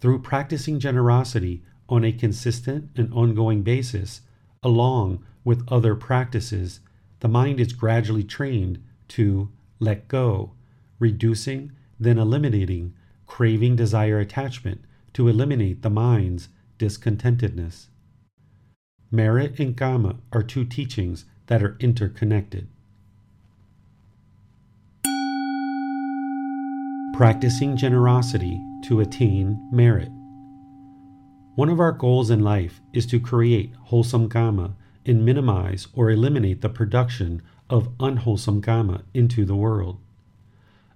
Through 0.00 0.22
practicing 0.22 0.80
generosity 0.80 1.62
on 1.90 2.04
a 2.04 2.12
consistent 2.12 2.88
and 2.96 3.12
ongoing 3.12 3.60
basis, 3.60 4.22
along 4.62 5.22
with 5.44 5.70
other 5.70 5.94
practices, 5.94 6.80
the 7.20 7.28
mind 7.28 7.60
is 7.60 7.72
gradually 7.72 8.24
trained 8.24 8.82
to 9.08 9.50
let 9.78 10.08
go, 10.08 10.52
reducing, 10.98 11.72
then 11.98 12.18
eliminating 12.18 12.94
craving, 13.30 13.76
desire, 13.76 14.18
attachment 14.18 14.82
to 15.12 15.28
eliminate 15.28 15.82
the 15.82 15.88
mind's 15.90 16.48
discontentedness. 16.78 17.86
Merit 19.10 19.58
and 19.60 19.76
Kamma 19.76 20.18
are 20.32 20.42
two 20.42 20.64
teachings 20.64 21.24
that 21.46 21.62
are 21.62 21.76
interconnected. 21.78 22.66
Practicing 27.14 27.76
generosity 27.76 28.60
to 28.84 29.00
attain 29.00 29.68
merit. 29.72 30.10
One 31.54 31.68
of 31.68 31.78
our 31.78 31.92
goals 31.92 32.30
in 32.30 32.40
life 32.40 32.80
is 32.92 33.06
to 33.06 33.20
create 33.20 33.72
wholesome 33.84 34.28
Kamma 34.28 34.74
and 35.06 35.24
minimize 35.24 35.88
or 35.94 36.10
eliminate 36.10 36.60
the 36.60 36.68
production 36.68 37.42
of 37.68 37.88
unwholesome 38.00 38.62
Kamma 38.62 39.02
into 39.14 39.44
the 39.44 39.56
world. 39.56 39.98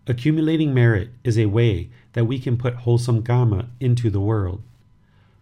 Accumulating 0.06 0.74
merit 0.74 1.10
is 1.22 1.38
a 1.38 1.46
way 1.46 1.88
that 2.12 2.26
we 2.26 2.38
can 2.38 2.56
put 2.56 2.74
wholesome 2.74 3.22
Kamma 3.22 3.68
into 3.80 4.10
the 4.10 4.20
world. 4.20 4.62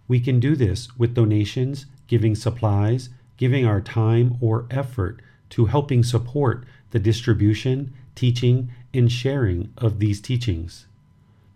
We 0.06 0.20
can 0.20 0.38
do 0.38 0.54
this 0.54 0.96
with 0.96 1.14
donations, 1.14 1.86
giving 2.06 2.34
supplies, 2.34 3.08
giving 3.36 3.66
our 3.66 3.80
time 3.80 4.36
or 4.40 4.66
effort 4.70 5.20
to 5.50 5.66
helping 5.66 6.04
support 6.04 6.64
the 6.90 6.98
distribution, 6.98 7.92
teaching, 8.14 8.70
and 8.94 9.10
sharing 9.10 9.72
of 9.78 9.98
these 9.98 10.20
teachings. 10.20 10.86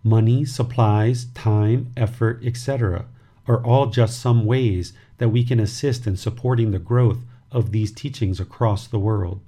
Money, 0.03 0.43
supplies, 0.43 1.25
time, 1.33 1.91
effort, 1.95 2.41
etc., 2.43 3.05
are 3.47 3.63
all 3.63 3.87
just 3.87 4.19
some 4.19 4.45
ways 4.45 4.93
that 5.17 5.29
we 5.29 5.43
can 5.43 5.59
assist 5.59 6.07
in 6.07 6.15
supporting 6.15 6.71
the 6.71 6.79
growth 6.79 7.19
of 7.51 7.71
these 7.71 7.91
teachings 7.91 8.39
across 8.39 8.87
the 8.87 8.99
world. 8.99 9.41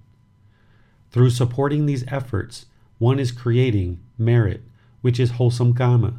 Through 1.12 1.32
supporting 1.32 1.86
these 1.86 2.06
efforts, 2.08 2.66
one 2.98 3.20
is 3.20 3.32
creating 3.32 4.00
merit 4.18 4.64
which 5.02 5.20
is 5.20 5.32
wholesome 5.32 5.74
karma. 5.74 6.14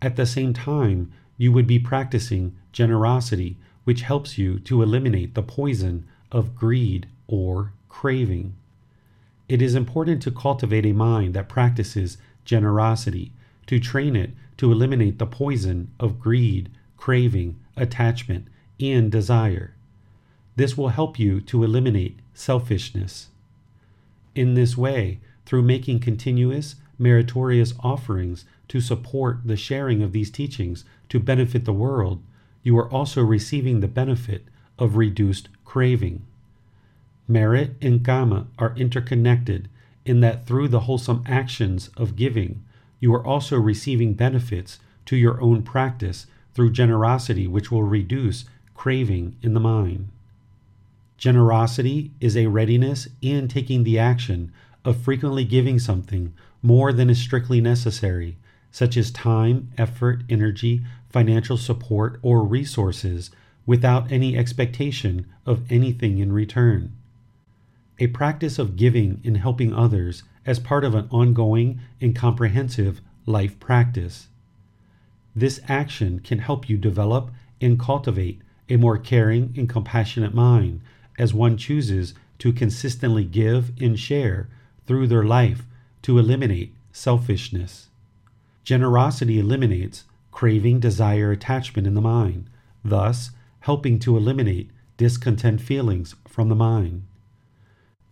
At 0.00 0.16
the 0.16 0.26
same 0.26 0.52
time, 0.52 1.12
you 1.36 1.52
would 1.52 1.66
be 1.66 1.78
practicing 1.78 2.56
generosity, 2.72 3.56
which 3.84 4.02
helps 4.02 4.38
you 4.38 4.58
to 4.60 4.82
eliminate 4.82 5.34
the 5.34 5.42
poison 5.42 6.06
of 6.30 6.54
greed 6.54 7.08
or 7.26 7.72
craving. 7.88 8.54
It 9.48 9.62
is 9.62 9.74
important 9.74 10.22
to 10.22 10.30
cultivate 10.30 10.86
a 10.86 10.92
mind 10.92 11.34
that 11.34 11.48
practices 11.48 12.18
generosity, 12.44 13.32
to 13.66 13.80
train 13.80 14.16
it 14.16 14.30
to 14.58 14.72
eliminate 14.72 15.18
the 15.18 15.26
poison 15.26 15.90
of 16.00 16.20
greed, 16.20 16.70
craving, 16.96 17.58
attachment, 17.76 18.46
and 18.80 19.10
desire. 19.10 19.74
This 20.56 20.76
will 20.76 20.88
help 20.88 21.18
you 21.18 21.40
to 21.42 21.64
eliminate 21.64 22.18
selfishness. 22.34 23.28
In 24.34 24.54
this 24.54 24.76
way, 24.76 25.20
through 25.44 25.62
making 25.62 26.00
continuous 26.00 26.76
meritorious 26.98 27.74
offerings 27.80 28.44
to 28.68 28.80
support 28.80 29.40
the 29.44 29.56
sharing 29.56 30.02
of 30.02 30.12
these 30.12 30.30
teachings 30.30 30.84
to 31.08 31.20
benefit 31.20 31.64
the 31.64 31.72
world, 31.72 32.22
you 32.62 32.76
are 32.78 32.90
also 32.90 33.22
receiving 33.22 33.80
the 33.80 33.88
benefit 33.88 34.44
of 34.78 34.96
reduced 34.96 35.48
craving. 35.64 36.24
Merit 37.28 37.76
and 37.80 38.02
Kamma 38.02 38.46
are 38.58 38.74
interconnected 38.76 39.68
in 40.04 40.20
that 40.20 40.46
through 40.46 40.68
the 40.68 40.80
wholesome 40.80 41.22
actions 41.26 41.90
of 41.96 42.16
giving, 42.16 42.62
you 43.00 43.12
are 43.14 43.24
also 43.24 43.58
receiving 43.58 44.14
benefits 44.14 44.78
to 45.04 45.16
your 45.16 45.40
own 45.40 45.62
practice 45.62 46.26
through 46.54 46.70
generosity, 46.70 47.46
which 47.46 47.70
will 47.70 47.82
reduce 47.82 48.44
craving 48.76 49.36
in 49.42 49.54
the 49.54 49.60
mind. 49.60 50.08
Generosity 51.16 52.12
is 52.20 52.36
a 52.36 52.46
readiness 52.46 53.08
and 53.22 53.48
taking 53.48 53.82
the 53.82 53.98
action 53.98 54.52
of 54.84 55.00
frequently 55.00 55.44
giving 55.44 55.78
something 55.78 56.32
more 56.62 56.92
than 56.92 57.10
is 57.10 57.18
strictly 57.18 57.60
necessary, 57.60 58.36
such 58.70 58.96
as 58.96 59.10
time, 59.10 59.70
effort, 59.78 60.22
energy, 60.28 60.82
financial 61.08 61.56
support, 61.56 62.18
or 62.22 62.44
resources, 62.44 63.30
without 63.64 64.12
any 64.12 64.36
expectation 64.36 65.26
of 65.44 65.62
anything 65.70 66.18
in 66.18 66.32
return. 66.32 66.92
A 67.98 68.08
practice 68.08 68.58
of 68.58 68.76
giving 68.76 69.20
and 69.24 69.38
helping 69.38 69.72
others 69.72 70.22
as 70.44 70.58
part 70.58 70.84
of 70.84 70.94
an 70.94 71.08
ongoing 71.10 71.80
and 72.00 72.14
comprehensive 72.14 73.00
life 73.24 73.58
practice. 73.58 74.28
This 75.34 75.60
action 75.66 76.20
can 76.20 76.38
help 76.38 76.68
you 76.68 76.76
develop 76.76 77.30
and 77.60 77.80
cultivate 77.80 78.40
a 78.68 78.76
more 78.76 78.98
caring 78.98 79.54
and 79.56 79.68
compassionate 79.68 80.34
mind 80.34 80.80
as 81.18 81.32
one 81.32 81.56
chooses 81.56 82.14
to 82.38 82.52
consistently 82.52 83.24
give 83.24 83.72
and 83.80 83.98
share 83.98 84.48
through 84.86 85.06
their 85.06 85.24
life 85.24 85.64
to 86.02 86.18
eliminate 86.18 86.74
selfishness. 86.92 87.88
Generosity 88.64 89.38
eliminates 89.38 90.04
craving, 90.30 90.80
desire, 90.80 91.30
attachment 91.30 91.86
in 91.86 91.94
the 91.94 92.00
mind, 92.00 92.50
thus 92.84 93.30
helping 93.60 93.98
to 93.98 94.16
eliminate 94.16 94.70
discontent 94.96 95.60
feelings 95.60 96.14
from 96.26 96.48
the 96.48 96.54
mind. 96.54 97.02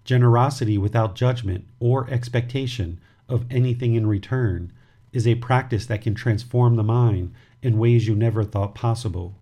Generosity 0.05 0.79
without 0.79 1.15
judgment 1.15 1.67
or 1.81 2.09
expectation 2.11 3.01
of 3.29 3.45
anything 3.51 3.95
in 3.95 4.07
return 4.07 4.73
is 5.13 5.27
a 5.27 5.35
practice 5.37 5.87
that 5.87 6.03
can 6.03 6.15
transform 6.15 6.77
the 6.77 6.83
mind 6.83 7.33
in 7.63 7.79
ways 7.79 8.07
you 8.07 8.15
never 8.15 8.45
thought 8.45 8.75
possible. 8.75 9.37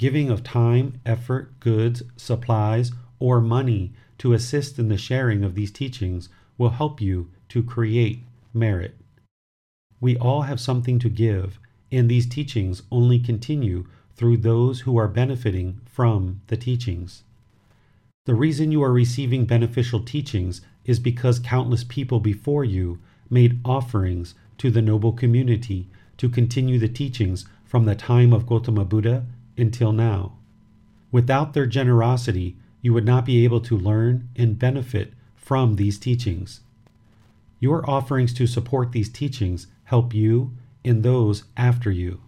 Giving 0.00 0.30
of 0.30 0.42
time, 0.42 0.98
effort, 1.04 1.60
goods, 1.60 2.02
supplies, 2.16 2.90
or 3.18 3.38
money 3.38 3.92
to 4.16 4.32
assist 4.32 4.78
in 4.78 4.88
the 4.88 4.96
sharing 4.96 5.44
of 5.44 5.54
these 5.54 5.70
teachings 5.70 6.30
will 6.56 6.70
help 6.70 7.02
you 7.02 7.28
to 7.50 7.62
create 7.62 8.20
merit. 8.54 8.96
We 10.00 10.16
all 10.16 10.42
have 10.42 10.58
something 10.58 10.98
to 11.00 11.10
give, 11.10 11.58
and 11.92 12.08
these 12.08 12.26
teachings 12.26 12.82
only 12.90 13.18
continue 13.18 13.88
through 14.16 14.38
those 14.38 14.80
who 14.80 14.96
are 14.96 15.06
benefiting 15.06 15.82
from 15.84 16.40
the 16.46 16.56
teachings. 16.56 17.22
The 18.24 18.34
reason 18.34 18.72
you 18.72 18.82
are 18.82 18.94
receiving 18.94 19.44
beneficial 19.44 20.00
teachings 20.00 20.62
is 20.86 20.98
because 20.98 21.38
countless 21.38 21.84
people 21.84 22.20
before 22.20 22.64
you 22.64 23.00
made 23.28 23.60
offerings 23.66 24.34
to 24.56 24.70
the 24.70 24.80
noble 24.80 25.12
community 25.12 25.88
to 26.16 26.30
continue 26.30 26.78
the 26.78 26.88
teachings 26.88 27.44
from 27.66 27.84
the 27.84 27.94
time 27.94 28.32
of 28.32 28.46
Gautama 28.46 28.86
Buddha 28.86 29.26
until 29.56 29.92
now. 29.92 30.36
Without 31.12 31.52
their 31.52 31.66
generosity, 31.66 32.56
you 32.82 32.92
would 32.92 33.04
not 33.04 33.24
be 33.24 33.44
able 33.44 33.60
to 33.60 33.76
learn 33.76 34.28
and 34.36 34.58
benefit 34.58 35.12
from 35.34 35.76
these 35.76 35.98
teachings. 35.98 36.60
Your 37.58 37.88
offerings 37.88 38.32
to 38.34 38.46
support 38.46 38.92
these 38.92 39.08
teachings 39.08 39.66
help 39.84 40.14
you 40.14 40.52
and 40.84 41.02
those 41.02 41.44
after 41.56 41.90
you. 41.90 42.20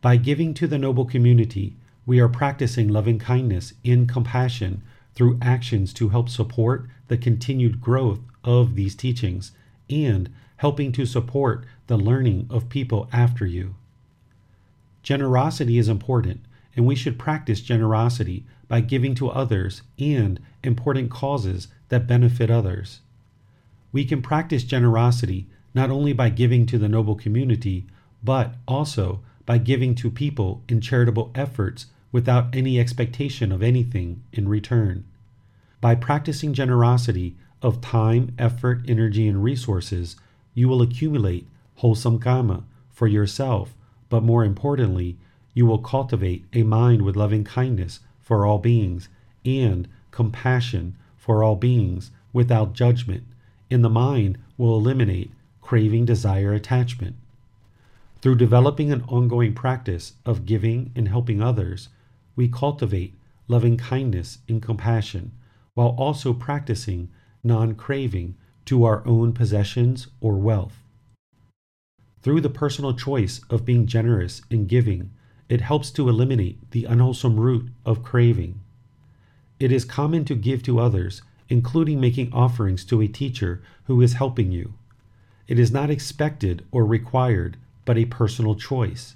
By 0.00 0.16
giving 0.16 0.54
to 0.54 0.66
the 0.66 0.78
noble 0.78 1.04
community, 1.04 1.76
we 2.04 2.20
are 2.20 2.28
practicing 2.28 2.88
loving 2.88 3.18
kindness 3.18 3.74
and 3.84 4.08
compassion 4.08 4.82
through 5.14 5.38
actions 5.40 5.92
to 5.94 6.10
help 6.10 6.28
support 6.28 6.88
the 7.08 7.16
continued 7.16 7.80
growth 7.80 8.20
of 8.44 8.74
these 8.74 8.94
teachings 8.94 9.52
and 9.90 10.30
helping 10.58 10.92
to 10.92 11.06
support 11.06 11.66
the 11.86 11.96
learning 11.96 12.46
of 12.50 12.68
people 12.68 13.08
after 13.12 13.46
you. 13.46 13.74
Generosity 15.06 15.78
is 15.78 15.88
important, 15.88 16.40
and 16.74 16.84
we 16.84 16.96
should 16.96 17.16
practice 17.16 17.60
generosity 17.60 18.44
by 18.66 18.80
giving 18.80 19.14
to 19.14 19.28
others 19.28 19.82
and 20.00 20.40
important 20.64 21.12
causes 21.12 21.68
that 21.90 22.08
benefit 22.08 22.50
others. 22.50 23.02
We 23.92 24.04
can 24.04 24.20
practice 24.20 24.64
generosity 24.64 25.46
not 25.74 25.90
only 25.90 26.12
by 26.12 26.30
giving 26.30 26.66
to 26.66 26.76
the 26.76 26.88
noble 26.88 27.14
community, 27.14 27.86
but 28.24 28.56
also 28.66 29.20
by 29.44 29.58
giving 29.58 29.94
to 29.94 30.10
people 30.10 30.64
in 30.68 30.80
charitable 30.80 31.30
efforts 31.36 31.86
without 32.10 32.52
any 32.52 32.80
expectation 32.80 33.52
of 33.52 33.62
anything 33.62 34.24
in 34.32 34.48
return. 34.48 35.04
By 35.80 35.94
practicing 35.94 36.52
generosity 36.52 37.36
of 37.62 37.80
time, 37.80 38.34
effort, 38.40 38.82
energy, 38.88 39.28
and 39.28 39.44
resources, 39.44 40.16
you 40.52 40.66
will 40.66 40.82
accumulate 40.82 41.46
wholesome 41.76 42.18
karma 42.18 42.64
for 42.90 43.06
yourself, 43.06 43.72
but 44.08 44.22
more 44.22 44.44
importantly, 44.44 45.16
you 45.54 45.66
will 45.66 45.78
cultivate 45.78 46.44
a 46.52 46.62
mind 46.62 47.02
with 47.02 47.16
loving 47.16 47.44
kindness 47.44 48.00
for 48.20 48.44
all 48.44 48.58
beings 48.58 49.08
and 49.44 49.88
compassion 50.10 50.96
for 51.16 51.42
all 51.42 51.56
beings 51.56 52.10
without 52.32 52.72
judgment, 52.72 53.24
and 53.70 53.84
the 53.84 53.90
mind 53.90 54.38
will 54.56 54.76
eliminate 54.76 55.30
craving, 55.60 56.04
desire, 56.04 56.52
attachment. 56.52 57.16
Through 58.22 58.36
developing 58.36 58.92
an 58.92 59.02
ongoing 59.02 59.54
practice 59.54 60.14
of 60.24 60.46
giving 60.46 60.92
and 60.94 61.08
helping 61.08 61.42
others, 61.42 61.88
we 62.34 62.48
cultivate 62.48 63.14
loving 63.48 63.76
kindness 63.76 64.38
and 64.48 64.62
compassion 64.62 65.32
while 65.74 65.94
also 65.98 66.32
practicing 66.32 67.08
non 67.42 67.74
craving 67.74 68.34
to 68.66 68.84
our 68.84 69.06
own 69.06 69.32
possessions 69.32 70.08
or 70.20 70.36
wealth. 70.36 70.82
Through 72.22 72.40
the 72.40 72.50
personal 72.50 72.94
choice 72.94 73.40
of 73.50 73.64
being 73.64 73.86
generous 73.86 74.42
and 74.50 74.68
giving, 74.68 75.10
it 75.48 75.60
helps 75.60 75.90
to 75.92 76.08
eliminate 76.08 76.70
the 76.72 76.84
unwholesome 76.84 77.38
root 77.38 77.70
of 77.84 78.02
craving. 78.02 78.60
It 79.60 79.70
is 79.70 79.84
common 79.84 80.24
to 80.24 80.34
give 80.34 80.62
to 80.64 80.80
others, 80.80 81.22
including 81.48 82.00
making 82.00 82.32
offerings 82.32 82.84
to 82.86 83.00
a 83.00 83.06
teacher 83.06 83.62
who 83.84 84.02
is 84.02 84.14
helping 84.14 84.50
you. 84.50 84.74
It 85.46 85.58
is 85.58 85.70
not 85.70 85.90
expected 85.90 86.64
or 86.72 86.84
required, 86.84 87.56
but 87.84 87.96
a 87.96 88.06
personal 88.06 88.56
choice. 88.56 89.14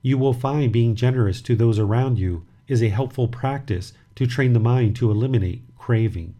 You 0.00 0.18
will 0.18 0.32
find 0.32 0.72
being 0.72 0.94
generous 0.94 1.40
to 1.42 1.56
those 1.56 1.78
around 1.78 2.18
you 2.18 2.44
is 2.68 2.82
a 2.82 2.88
helpful 2.88 3.28
practice 3.28 3.92
to 4.14 4.26
train 4.26 4.52
the 4.52 4.60
mind 4.60 4.94
to 4.96 5.10
eliminate 5.10 5.62
craving. 5.76 6.34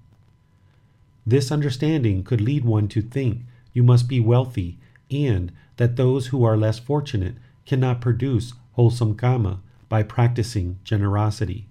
This 1.27 1.51
understanding 1.51 2.23
could 2.23 2.41
lead 2.41 2.65
one 2.65 2.89
to 2.89 3.03
think 3.03 3.43
you 3.73 3.83
must 3.83 4.09
be 4.09 4.21
wealthy 4.21 4.79
and 5.13 5.53
that 5.77 5.97
those 5.97 6.29
who 6.29 6.45
are 6.45 6.57
less 6.57 6.79
fortunate 6.79 7.35
cannot 7.67 8.01
produce 8.01 8.55
wholesome 8.73 9.15
karma 9.15 9.61
by 9.89 10.03
practicing 10.03 10.79
generosity. 10.85 11.67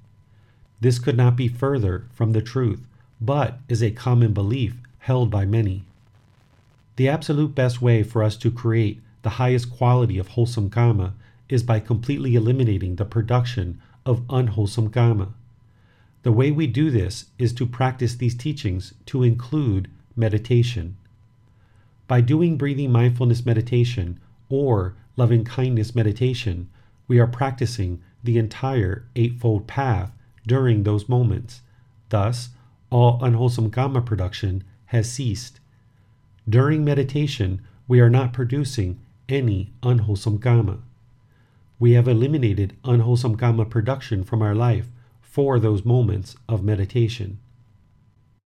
This 0.79 0.99
could 0.99 1.17
not 1.17 1.35
be 1.35 1.47
further 1.47 2.05
from 2.11 2.31
the 2.31 2.41
truth, 2.41 2.81
but 3.19 3.59
is 3.67 3.83
a 3.83 3.91
common 3.91 4.33
belief 4.33 4.77
held 4.99 5.29
by 5.29 5.45
many. 5.45 5.83
The 6.95 7.09
absolute 7.09 7.55
best 7.55 7.81
way 7.81 8.03
for 8.03 8.23
us 8.23 8.35
to 8.37 8.51
create 8.51 9.01
the 9.21 9.31
highest 9.31 9.71
quality 9.71 10.17
of 10.17 10.29
wholesome 10.29 10.69
karma 10.69 11.13
is 11.49 11.63
by 11.63 11.79
completely 11.79 12.35
eliminating 12.35 12.95
the 12.95 13.05
production 13.05 13.81
of 14.05 14.23
unwholesome 14.29 14.89
karma. 14.89 15.33
The 16.23 16.31
way 16.31 16.51
we 16.51 16.67
do 16.67 16.91
this 16.91 17.25
is 17.37 17.53
to 17.53 17.65
practice 17.65 18.15
these 18.15 18.35
teachings 18.35 18.93
to 19.07 19.23
include 19.23 19.89
meditation. 20.15 20.97
By 22.11 22.19
doing 22.19 22.57
breathing 22.57 22.91
mindfulness 22.91 23.45
meditation 23.45 24.19
or 24.49 24.97
loving 25.15 25.45
kindness 25.45 25.95
meditation, 25.95 26.69
we 27.07 27.19
are 27.19 27.25
practicing 27.25 28.01
the 28.21 28.37
entire 28.37 29.05
Eightfold 29.15 29.65
Path 29.65 30.11
during 30.45 30.83
those 30.83 31.07
moments. 31.07 31.61
Thus, 32.09 32.49
all 32.89 33.23
unwholesome 33.23 33.71
karma 33.71 34.01
production 34.01 34.65
has 34.87 35.09
ceased. 35.09 35.61
During 36.49 36.83
meditation, 36.83 37.61
we 37.87 38.01
are 38.01 38.09
not 38.09 38.33
producing 38.33 38.99
any 39.29 39.71
unwholesome 39.81 40.39
karma. 40.39 40.79
We 41.79 41.93
have 41.93 42.09
eliminated 42.09 42.75
unwholesome 42.83 43.37
karma 43.37 43.63
production 43.63 44.25
from 44.25 44.41
our 44.41 44.53
life 44.53 44.87
for 45.21 45.61
those 45.61 45.85
moments 45.85 46.35
of 46.49 46.61
meditation. 46.61 47.39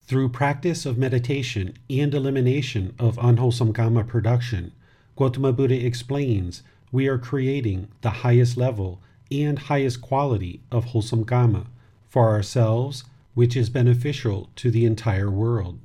Through 0.07 0.29
practice 0.29 0.85
of 0.85 0.99
meditation 0.99 1.73
and 1.89 2.13
elimination 2.13 2.93
of 2.99 3.17
unwholesome 3.19 3.73
karma 3.73 4.03
production, 4.03 4.71
Gautama 5.15 5.51
Buddha 5.51 5.83
explains 5.83 6.61
we 6.91 7.07
are 7.07 7.17
creating 7.17 7.87
the 8.01 8.21
highest 8.21 8.55
level 8.55 9.01
and 9.31 9.57
highest 9.57 10.01
quality 10.01 10.61
of 10.71 10.85
wholesome 10.85 11.25
karma 11.25 11.65
for 12.07 12.29
ourselves, 12.29 13.03
which 13.33 13.57
is 13.57 13.71
beneficial 13.71 14.51
to 14.57 14.69
the 14.69 14.85
entire 14.85 15.31
world. 15.31 15.79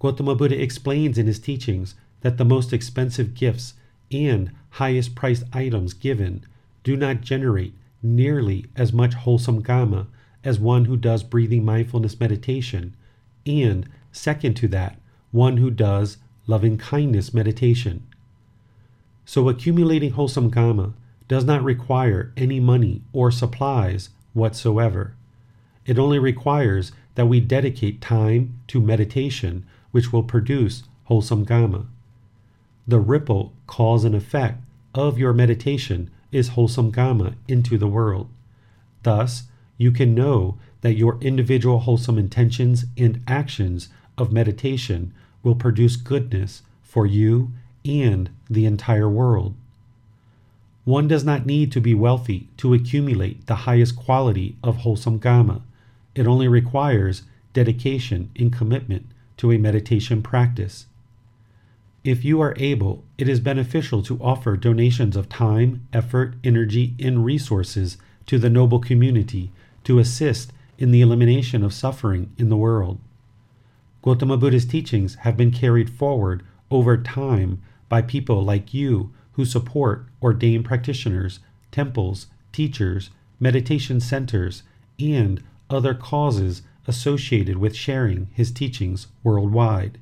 Gautama 0.00 0.34
Buddha 0.34 0.60
explains 0.60 1.18
in 1.18 1.28
his 1.28 1.38
teachings 1.38 1.94
that 2.22 2.36
the 2.36 2.44
most 2.44 2.72
expensive 2.72 3.34
gifts 3.34 3.74
and 4.10 4.50
highest 4.70 5.14
priced 5.14 5.44
items 5.52 5.92
given 5.92 6.44
do 6.82 6.96
not 6.96 7.20
generate 7.20 7.74
nearly 8.02 8.66
as 8.74 8.92
much 8.92 9.14
wholesome 9.14 9.62
karma 9.62 10.08
as 10.48 10.58
one 10.58 10.86
who 10.86 10.96
does 10.96 11.22
breathing 11.22 11.62
mindfulness 11.62 12.18
meditation, 12.18 12.96
and 13.44 13.86
second 14.12 14.54
to 14.54 14.66
that, 14.68 14.98
one 15.30 15.58
who 15.58 15.70
does 15.70 16.16
loving 16.46 16.78
kindness 16.78 17.34
meditation. 17.34 18.06
So, 19.26 19.50
accumulating 19.50 20.12
wholesome 20.12 20.50
karma 20.50 20.94
does 21.28 21.44
not 21.44 21.62
require 21.62 22.32
any 22.34 22.60
money 22.60 23.02
or 23.12 23.30
supplies 23.30 24.08
whatsoever. 24.32 25.14
It 25.84 25.98
only 25.98 26.18
requires 26.18 26.92
that 27.14 27.26
we 27.26 27.40
dedicate 27.40 28.00
time 28.00 28.58
to 28.68 28.80
meditation, 28.80 29.66
which 29.90 30.14
will 30.14 30.22
produce 30.22 30.82
wholesome 31.04 31.44
karma. 31.44 31.88
The 32.86 33.00
ripple, 33.00 33.52
cause, 33.66 34.04
and 34.04 34.14
effect 34.14 34.62
of 34.94 35.18
your 35.18 35.34
meditation 35.34 36.08
is 36.32 36.48
wholesome 36.48 36.90
karma 36.90 37.34
into 37.46 37.76
the 37.76 37.86
world. 37.86 38.30
Thus, 39.02 39.44
you 39.78 39.90
can 39.90 40.14
know 40.14 40.58
that 40.82 40.96
your 40.96 41.18
individual 41.20 41.80
wholesome 41.80 42.18
intentions 42.18 42.84
and 42.96 43.22
actions 43.26 43.88
of 44.18 44.32
meditation 44.32 45.14
will 45.42 45.54
produce 45.54 45.96
goodness 45.96 46.62
for 46.82 47.06
you 47.06 47.52
and 47.84 48.28
the 48.50 48.66
entire 48.66 49.08
world. 49.08 49.54
One 50.84 51.06
does 51.06 51.24
not 51.24 51.46
need 51.46 51.70
to 51.72 51.80
be 51.80 51.94
wealthy 51.94 52.48
to 52.58 52.74
accumulate 52.74 53.46
the 53.46 53.66
highest 53.66 53.96
quality 53.96 54.56
of 54.62 54.78
wholesome 54.78 55.20
karma. 55.20 55.62
It 56.14 56.26
only 56.26 56.48
requires 56.48 57.22
dedication 57.52 58.30
and 58.36 58.52
commitment 58.52 59.06
to 59.36 59.52
a 59.52 59.58
meditation 59.58 60.22
practice. 60.22 60.86
If 62.04 62.24
you 62.24 62.40
are 62.40 62.54
able, 62.56 63.04
it 63.18 63.28
is 63.28 63.40
beneficial 63.40 64.02
to 64.04 64.18
offer 64.22 64.56
donations 64.56 65.14
of 65.14 65.28
time, 65.28 65.86
effort, 65.92 66.34
energy, 66.42 66.94
and 66.98 67.24
resources 67.24 67.98
to 68.26 68.38
the 68.38 68.50
noble 68.50 68.78
community 68.78 69.52
to 69.84 69.98
assist 69.98 70.52
in 70.78 70.90
the 70.90 71.00
elimination 71.00 71.62
of 71.62 71.74
suffering 71.74 72.32
in 72.38 72.48
the 72.48 72.56
world. 72.56 72.98
Gautama 74.02 74.36
Buddha's 74.36 74.64
teachings 74.64 75.16
have 75.16 75.36
been 75.36 75.50
carried 75.50 75.90
forward 75.90 76.44
over 76.70 76.96
time 76.96 77.60
by 77.88 78.02
people 78.02 78.44
like 78.44 78.72
you 78.72 79.12
who 79.32 79.44
support 79.44 80.06
ordained 80.22 80.64
practitioners, 80.64 81.40
temples, 81.72 82.28
teachers, 82.52 83.10
meditation 83.40 84.00
centers, 84.00 84.62
and 84.98 85.42
other 85.70 85.94
causes 85.94 86.62
associated 86.86 87.58
with 87.58 87.76
sharing 87.76 88.28
his 88.32 88.50
teachings 88.50 89.08
worldwide. 89.22 89.98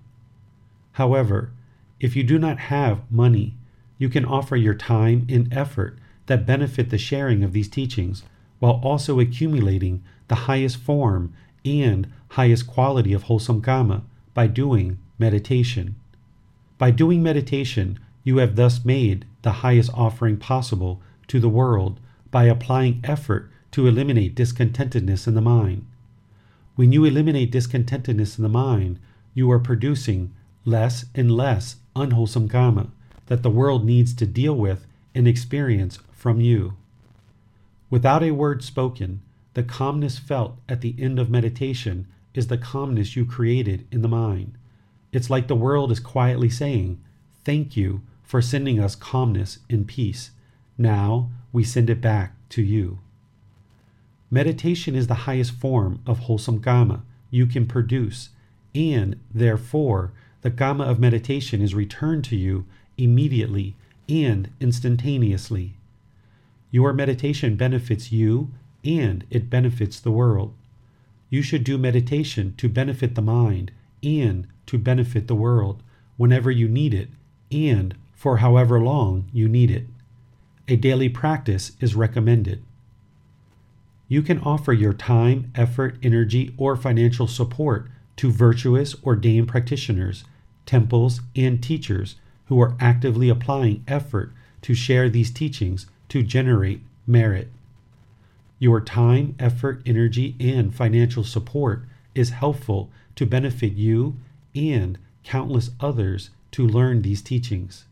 However, 0.93 1.53
if 2.01 2.15
you 2.15 2.23
do 2.23 2.39
not 2.39 2.59
have 2.59 3.11
money, 3.11 3.55
you 3.99 4.09
can 4.09 4.25
offer 4.25 4.57
your 4.57 4.75
time 4.75 5.27
and 5.29 5.53
effort 5.53 5.99
that 6.27 6.47
benefit 6.47 6.91
the 6.91 6.99
sharing 6.99 7.43
of 7.43 7.53
these 7.53 7.69
teachings 7.69 8.23
while 8.59 8.81
also 8.83 9.21
accumulating 9.21 10.03
the 10.29 10.47
highest 10.47 10.77
form 10.77 11.33
and 11.65 12.09
highest 12.31 12.67
quality 12.67 13.13
of 13.13 13.25
wholesome 13.25 13.61
karma 13.61 14.03
by 14.35 14.47
doing 14.47 14.99
meditation. 15.19 15.95
By 16.79 16.91
doing 16.91 17.23
meditation, 17.23 17.99
you 18.25 18.39
have 18.39 18.57
thus 18.57 18.85
made 18.85 19.25
the 19.43 19.63
highest 19.63 19.91
offering 19.95 20.37
possible 20.37 21.01
to 21.29 21.41
the 21.41 21.49
world 21.49 22.01
by 22.31 22.45
applying 22.45 23.01
effort 23.05 23.51
to 23.73 23.87
eliminate 23.87 24.35
discontentedness 24.35 25.27
in 25.27 25.35
the 25.35 25.41
mind. 25.41 25.87
When 26.75 26.93
you 26.93 27.05
eliminate 27.05 27.53
discontentedness 27.53 28.37
in 28.37 28.43
the 28.43 28.49
mind, 28.49 28.99
you 29.33 29.51
are 29.51 29.59
producing 29.59 30.35
less 30.65 31.07
and 31.15 31.31
less 31.31 31.77
unwholesome 31.95 32.49
karma 32.49 32.89
that 33.27 33.43
the 33.43 33.51
world 33.51 33.85
needs 33.85 34.15
to 34.15 34.27
deal 34.27 34.55
with 34.55 34.87
and 35.15 35.27
experience 35.27 35.99
from 36.13 36.41
you. 36.41 36.75
Without 37.89 38.23
a 38.23 38.33
word 38.33 38.65
spoken, 38.65 39.23
the 39.55 39.63
calmness 39.63 40.19
felt 40.19 40.59
at 40.69 40.81
the 40.81 40.95
end 40.99 41.19
of 41.19 41.31
meditation 41.31 42.07
is 42.35 42.49
the 42.49 42.59
calmness 42.59 43.17
you 43.17 43.25
created 43.25 43.87
in 43.91 44.03
the 44.03 44.09
mind. 44.09 44.59
It's 45.13 45.31
like 45.31 45.47
the 45.47 45.55
world 45.55 45.93
is 45.93 46.01
quietly 46.01 46.51
saying, 46.51 47.01
Thank 47.45 47.77
you 47.77 48.03
for 48.23 48.43
sending 48.43 48.81
us 48.81 48.97
calmness 48.97 49.61
and 49.71 49.87
peace. 49.87 50.33
Now 50.77 51.31
we 51.53 51.63
send 51.65 51.89
it 51.89 52.01
back 52.01 52.35
to 52.51 52.63
you. 52.63 52.99
Meditation 54.31 54.97
is 54.97 55.07
the 55.07 55.27
highest 55.27 55.53
form 55.53 56.01
of 56.05 56.21
wholesome 56.21 56.61
karma 56.61 57.03
you 57.31 57.47
can 57.47 57.67
produce, 57.67 58.31
and 58.75 59.19
therefore 59.33 60.13
the 60.43 60.51
karma 60.51 60.85
of 60.85 60.99
meditation 60.99 61.63
is 61.63 61.75
returned 61.75 62.25
to 62.25 62.37
you 62.37 62.67
immediately 62.99 63.77
and 64.09 64.51
instantaneously. 64.61 65.75
Your 66.77 66.93
meditation 66.93 67.57
benefits 67.57 68.13
you 68.13 68.51
and 68.85 69.25
it 69.31 69.49
benefits 69.49 69.99
the 69.99 70.11
world. 70.11 70.53
You 71.31 71.41
should 71.41 71.65
do 71.65 71.79
meditation 71.79 72.53
to 72.59 72.69
benefit 72.69 73.15
the 73.15 73.23
mind 73.23 73.71
and 74.03 74.47
to 74.67 74.77
benefit 74.77 75.27
the 75.27 75.35
world 75.35 75.83
whenever 76.19 76.51
you 76.51 76.69
need 76.69 76.93
it 76.93 77.09
and 77.51 77.97
for 78.13 78.37
however 78.37 78.79
long 78.79 79.31
you 79.33 79.49
need 79.49 79.71
it. 79.71 79.87
A 80.69 80.77
daily 80.77 81.09
practice 81.09 81.73
is 81.81 81.95
recommended. 81.95 82.63
You 84.07 84.21
can 84.21 84.41
offer 84.41 84.75
your 84.75 84.93
time, 84.93 85.53
effort, 85.55 85.97
energy, 86.03 86.53
or 86.59 86.77
financial 86.77 87.27
support 87.27 87.89
to 88.17 88.31
virtuous 88.31 88.95
ordained 89.03 89.49
practitioners, 89.49 90.25
temples, 90.67 91.23
and 91.35 91.63
teachers 91.63 92.17
who 92.49 92.61
are 92.61 92.77
actively 92.79 93.31
applying 93.31 93.83
effort 93.89 94.35
to 94.61 94.75
share 94.75 95.09
these 95.09 95.31
teachings 95.31 95.87
to 96.09 96.23
generate 96.23 96.81
merit. 97.07 97.51
Your 98.59 98.81
time, 98.81 99.35
effort, 99.39 99.83
energy, 99.85 100.35
and 100.41 100.75
financial 100.75 101.25
support 101.25 101.85
is 102.15 102.31
helpful 102.31 102.91
to 103.17 103.27
benefit 103.27 103.73
you 103.73 104.17
and 104.55 104.99
countless 105.25 105.71
others 105.81 106.31
to 106.53 106.67
learn 106.67 107.03
these 107.03 107.21
teachings. 107.21 107.85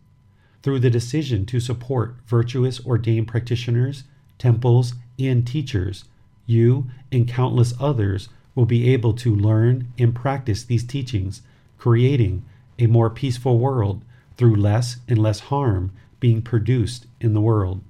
Through 0.63 0.81
the 0.81 0.91
decision 0.91 1.45
to 1.47 1.61
support 1.61 2.17
virtuous 2.27 2.85
ordained 2.87 3.29
practitioners, 3.29 4.05
temples, 4.39 4.95
and 5.19 5.47
teachers, 5.47 6.05
you 6.47 6.87
and 7.13 7.29
countless 7.29 7.75
others 7.79 8.29
will 8.55 8.67
be 8.67 8.93
able 8.93 9.13
to 9.15 9.35
learn 9.35 9.93
and 9.99 10.15
practice 10.15 10.65
these 10.65 10.85
teachings, 10.85 11.43
creating 11.77 12.45
a 12.79 12.87
more 12.87 13.11
peaceful 13.11 13.59
world 13.59 14.03
through 14.37 14.57
less 14.57 14.97
and 15.09 15.19
less 15.19 15.41
harm 15.41 15.93
being 16.21 16.41
produced 16.41 17.07
in 17.21 17.35
the 17.35 17.41
world. 17.41 17.83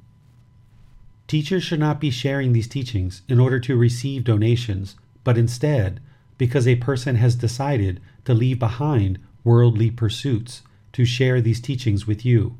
Teachers 1.26 1.62
should 1.62 1.80
not 1.80 2.00
be 2.00 2.10
sharing 2.10 2.52
these 2.52 2.68
teachings 2.68 3.22
in 3.28 3.40
order 3.40 3.58
to 3.60 3.76
receive 3.76 4.24
donations, 4.24 4.96
but 5.24 5.38
instead 5.38 6.00
because 6.36 6.66
a 6.66 6.76
person 6.76 7.16
has 7.16 7.34
decided 7.34 8.00
to 8.24 8.34
leave 8.34 8.58
behind 8.58 9.18
worldly 9.42 9.90
pursuits 9.90 10.62
to 10.92 11.04
share 11.04 11.40
these 11.40 11.60
teachings 11.60 12.06
with 12.06 12.24
you. 12.24 12.56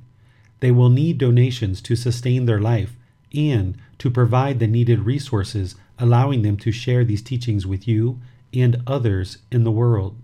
They 0.60 0.70
will 0.70 0.90
need 0.90 1.18
donations 1.18 1.80
to 1.82 1.96
sustain 1.96 2.46
their 2.46 2.60
life 2.60 2.96
and 3.34 3.76
to 3.98 4.10
provide 4.10 4.60
the 4.60 4.66
needed 4.66 5.00
resources, 5.00 5.74
allowing 5.98 6.42
them 6.42 6.56
to 6.58 6.72
share 6.72 7.04
these 7.04 7.22
teachings 7.22 7.66
with 7.66 7.86
you 7.88 8.20
and 8.52 8.80
others 8.86 9.38
in 9.50 9.64
the 9.64 9.72
world. 9.72 10.16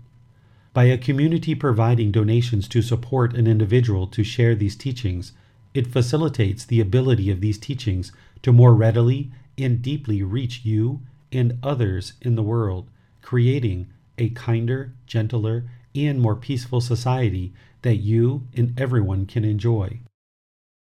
By 0.73 0.85
a 0.85 0.97
community 0.97 1.53
providing 1.53 2.11
donations 2.11 2.67
to 2.69 2.81
support 2.81 3.35
an 3.35 3.45
individual 3.45 4.07
to 4.07 4.23
share 4.23 4.55
these 4.55 4.75
teachings, 4.75 5.33
it 5.73 5.87
facilitates 5.87 6.65
the 6.65 6.79
ability 6.79 7.29
of 7.29 7.41
these 7.41 7.57
teachings 7.57 8.11
to 8.43 8.51
more 8.51 8.73
readily 8.73 9.31
and 9.57 9.81
deeply 9.81 10.23
reach 10.23 10.61
you 10.63 11.01
and 11.31 11.57
others 11.63 12.13
in 12.21 12.35
the 12.35 12.43
world, 12.43 12.89
creating 13.21 13.87
a 14.17 14.29
kinder, 14.29 14.93
gentler, 15.05 15.65
and 15.95 16.19
more 16.19 16.35
peaceful 16.35 16.81
society 16.81 17.53
that 17.81 17.97
you 17.97 18.47
and 18.55 18.79
everyone 18.79 19.25
can 19.25 19.43
enjoy. 19.43 19.99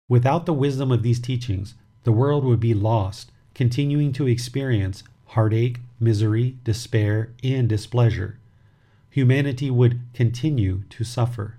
Without 0.09 0.47
the 0.47 0.53
wisdom 0.53 0.93
of 0.93 1.03
these 1.03 1.21
teachings, 1.21 1.75
the 2.05 2.13
world 2.13 2.45
would 2.45 2.61
be 2.61 2.75
lost, 2.75 3.33
continuing 3.55 4.13
to 4.13 4.29
experience 4.29 5.03
heartache, 5.31 5.81
misery, 5.99 6.57
despair, 6.63 7.33
and 7.43 7.69
displeasure. 7.69 8.39
Humanity 9.11 9.71
would 9.71 10.01
continue 10.15 10.85
to 10.91 11.03
suffer. 11.03 11.57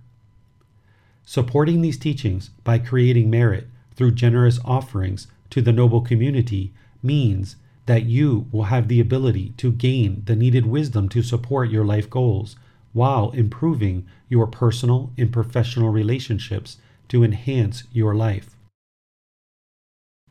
Supporting 1.25 1.81
these 1.81 1.97
teachings 1.97 2.51
by 2.63 2.79
creating 2.79 3.29
merit 3.29 3.67
through 3.95 4.11
generous 4.11 4.59
offerings 4.63 5.27
to 5.49 5.61
the 5.61 5.71
noble 5.71 6.01
community 6.01 6.73
means 7.01 7.55
that 7.85 8.03
you 8.03 8.47
will 8.51 8.65
have 8.65 8.87
the 8.87 8.99
ability 8.99 9.53
to 9.57 9.71
gain 9.71 10.21
the 10.25 10.35
needed 10.35 10.65
wisdom 10.65 11.07
to 11.09 11.23
support 11.23 11.69
your 11.69 11.85
life 11.85 12.09
goals 12.09 12.55
while 12.93 13.31
improving 13.31 14.05
your 14.29 14.47
personal 14.47 15.13
and 15.17 15.31
professional 15.31 15.89
relationships 15.89 16.77
to 17.07 17.23
enhance 17.23 17.83
your 17.91 18.13
life. 18.13 18.55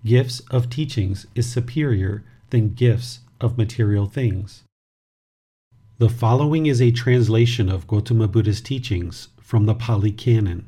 Gifts 0.05 0.41
of 0.51 0.69
teachings 0.69 1.27
is 1.35 1.51
superior 1.51 2.25
than 2.51 2.75
gifts 2.75 3.21
of 3.41 3.59
material 3.59 4.07
things. 4.07 4.65
The 5.99 6.11
following 6.11 6.67
is 6.67 6.83
a 6.83 6.91
translation 6.91 7.71
of 7.71 7.87
Gautama 7.87 8.29
Buddha's 8.29 8.61
teachings 8.61 9.29
from 9.41 9.65
the 9.65 9.75
Pali 9.75 10.13
Canon, 10.13 10.67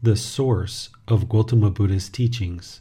the 0.00 0.16
source 0.16 0.90
of 1.08 1.28
Gautama 1.28 1.70
Buddha's 1.70 2.08
teachings. 2.08 2.80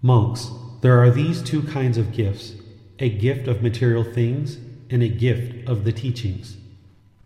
Monks, 0.00 0.50
there 0.80 0.98
are 1.00 1.10
these 1.10 1.42
two 1.42 1.62
kinds 1.62 1.98
of 1.98 2.12
gifts 2.12 2.54
a 3.00 3.08
gift 3.08 3.46
of 3.46 3.62
material 3.62 4.02
things 4.02 4.58
and 4.90 5.02
a 5.02 5.08
gift 5.08 5.68
of 5.68 5.84
the 5.84 5.92
teachings. 5.92 6.56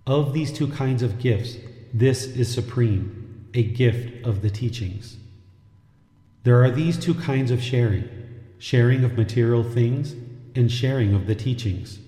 Of 0.06 0.32
these 0.34 0.52
two 0.52 0.68
kinds 0.68 1.02
of 1.02 1.18
gifts, 1.18 1.56
this 1.94 2.24
is 2.24 2.52
supreme, 2.52 3.48
a 3.54 3.62
gift 3.62 4.26
of 4.26 4.42
the 4.42 4.50
teachings. 4.50 5.16
There 6.44 6.62
are 6.62 6.70
these 6.70 6.98
two 6.98 7.14
kinds 7.14 7.50
of 7.50 7.62
sharing 7.62 8.08
sharing 8.58 9.02
of 9.02 9.18
material 9.18 9.64
things 9.64 10.14
and 10.54 10.70
sharing 10.70 11.12
of 11.14 11.26
the 11.26 11.34
teachings. 11.34 11.98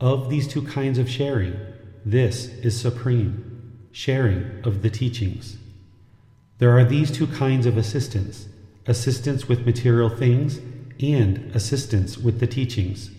Of 0.00 0.30
these 0.30 0.48
two 0.48 0.62
kinds 0.62 0.96
of 0.96 1.08
sharing, 1.08 1.54
this 2.02 2.46
is 2.46 2.80
supreme, 2.80 3.78
sharing 3.92 4.62
of 4.64 4.80
the 4.80 4.88
teachings. 4.88 5.58
There 6.56 6.76
are 6.78 6.84
these 6.84 7.10
two 7.10 7.26
kinds 7.26 7.66
of 7.66 7.76
assistance 7.76 8.48
assistance 8.86 9.48
with 9.48 9.66
material 9.66 10.08
things, 10.08 10.60
and 11.00 11.54
assistance 11.54 12.18
with 12.18 12.40
the 12.40 12.46
teachings. 12.46 13.10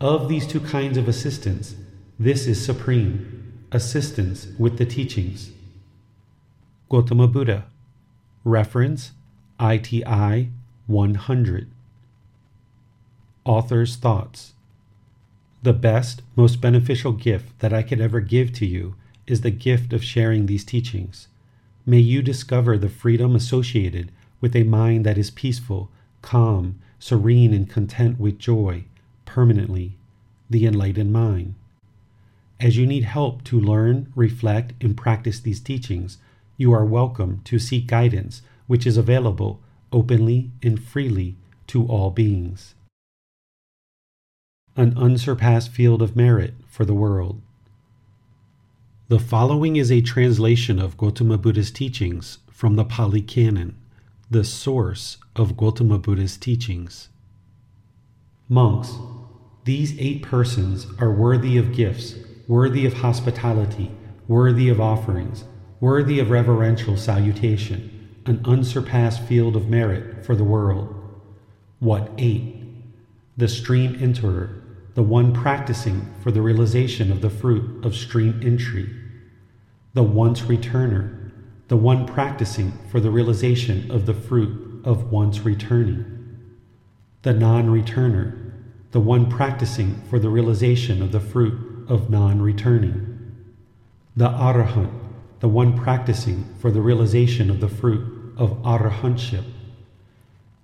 Of 0.00 0.28
these 0.28 0.46
two 0.46 0.60
kinds 0.60 0.96
of 0.98 1.08
assistance, 1.08 1.74
this 2.18 2.46
is 2.46 2.64
supreme 2.64 3.64
assistance 3.72 4.48
with 4.58 4.78
the 4.78 4.86
teachings. 4.86 5.50
Gautama 6.88 7.26
Buddha. 7.26 7.66
Reference 8.44 9.12
ITI 9.60 10.50
100. 10.86 11.70
Author's 13.44 13.96
Thoughts. 13.96 14.52
The 15.62 15.72
best, 15.72 16.22
most 16.36 16.60
beneficial 16.60 17.12
gift 17.12 17.58
that 17.58 17.72
I 17.72 17.82
could 17.82 18.00
ever 18.00 18.20
give 18.20 18.52
to 18.54 18.66
you 18.66 18.94
is 19.26 19.40
the 19.40 19.50
gift 19.50 19.92
of 19.92 20.04
sharing 20.04 20.46
these 20.46 20.64
teachings. 20.64 21.28
May 21.84 21.98
you 21.98 22.22
discover 22.22 22.78
the 22.78 22.88
freedom 22.88 23.34
associated 23.34 24.12
with 24.40 24.54
a 24.54 24.64
mind 24.64 25.06
that 25.06 25.18
is 25.18 25.30
peaceful, 25.30 25.90
calm, 26.22 26.78
serene, 26.98 27.52
and 27.52 27.68
content 27.68 28.18
with 28.18 28.38
joy, 28.38 28.84
permanently, 29.24 29.96
the 30.48 30.66
enlightened 30.66 31.12
mind. 31.12 31.54
As 32.58 32.76
you 32.76 32.86
need 32.86 33.04
help 33.04 33.44
to 33.44 33.60
learn, 33.60 34.12
reflect, 34.14 34.72
and 34.82 34.96
practice 34.96 35.40
these 35.40 35.60
teachings, 35.60 36.18
you 36.56 36.72
are 36.72 36.84
welcome 36.84 37.42
to 37.44 37.58
seek 37.58 37.86
guidance, 37.86 38.42
which 38.66 38.86
is 38.86 38.96
available 38.96 39.60
openly 39.92 40.50
and 40.62 40.82
freely 40.82 41.36
to 41.66 41.86
all 41.86 42.10
beings. 42.10 42.74
An 44.74 44.96
unsurpassed 44.96 45.70
field 45.70 46.02
of 46.02 46.16
merit 46.16 46.54
for 46.66 46.84
the 46.84 46.94
world. 46.94 47.40
The 49.08 49.18
following 49.18 49.76
is 49.76 49.92
a 49.92 50.00
translation 50.00 50.78
of 50.78 50.96
Gautama 50.96 51.38
Buddha's 51.38 51.70
teachings 51.70 52.38
from 52.50 52.76
the 52.76 52.84
Pali 52.84 53.22
Canon, 53.22 53.76
the 54.28 54.42
source 54.42 55.18
of 55.36 55.56
Gautama 55.56 55.98
Buddha's 55.98 56.36
teachings. 56.36 57.10
Monks, 58.48 58.94
these 59.64 59.96
eight 60.00 60.22
persons 60.22 60.88
are 60.98 61.12
worthy 61.12 61.56
of 61.56 61.72
gifts, 61.72 62.16
worthy 62.48 62.84
of 62.86 62.94
hospitality, 62.94 63.92
worthy 64.26 64.68
of 64.68 64.80
offerings, 64.80 65.44
worthy 65.78 66.18
of 66.18 66.30
reverential 66.30 66.96
salutation, 66.96 68.08
an 68.26 68.42
unsurpassed 68.44 69.22
field 69.22 69.54
of 69.54 69.68
merit 69.68 70.26
for 70.26 70.34
the 70.34 70.42
world. 70.42 70.92
What 71.78 72.10
eight? 72.18 72.64
The 73.36 73.46
stream 73.46 73.94
enterer, 73.94 74.60
the 74.94 75.04
one 75.04 75.34
practicing 75.34 76.12
for 76.20 76.32
the 76.32 76.42
realization 76.42 77.12
of 77.12 77.20
the 77.20 77.30
fruit 77.30 77.84
of 77.84 77.94
stream 77.94 78.40
entry. 78.42 78.92
The 79.94 80.02
once 80.02 80.40
returner, 80.42 81.15
the 81.68 81.76
one 81.76 82.06
practicing 82.06 82.72
for 82.90 83.00
the 83.00 83.10
realization 83.10 83.90
of 83.90 84.06
the 84.06 84.14
fruit 84.14 84.82
of 84.84 85.10
once 85.10 85.40
returning. 85.40 86.04
The 87.22 87.34
non 87.34 87.66
returner, 87.66 88.52
the 88.92 89.00
one 89.00 89.28
practicing 89.28 90.00
for 90.08 90.18
the 90.18 90.28
realization 90.28 91.02
of 91.02 91.10
the 91.10 91.20
fruit 91.20 91.88
of 91.88 92.08
non 92.08 92.40
returning. 92.40 93.34
The 94.14 94.28
Arahant, 94.28 94.92
the 95.40 95.48
one 95.48 95.76
practicing 95.76 96.54
for 96.60 96.70
the 96.70 96.80
realization 96.80 97.50
of 97.50 97.60
the 97.60 97.68
fruit 97.68 98.34
of 98.36 98.62
Arahantship. 98.62 99.44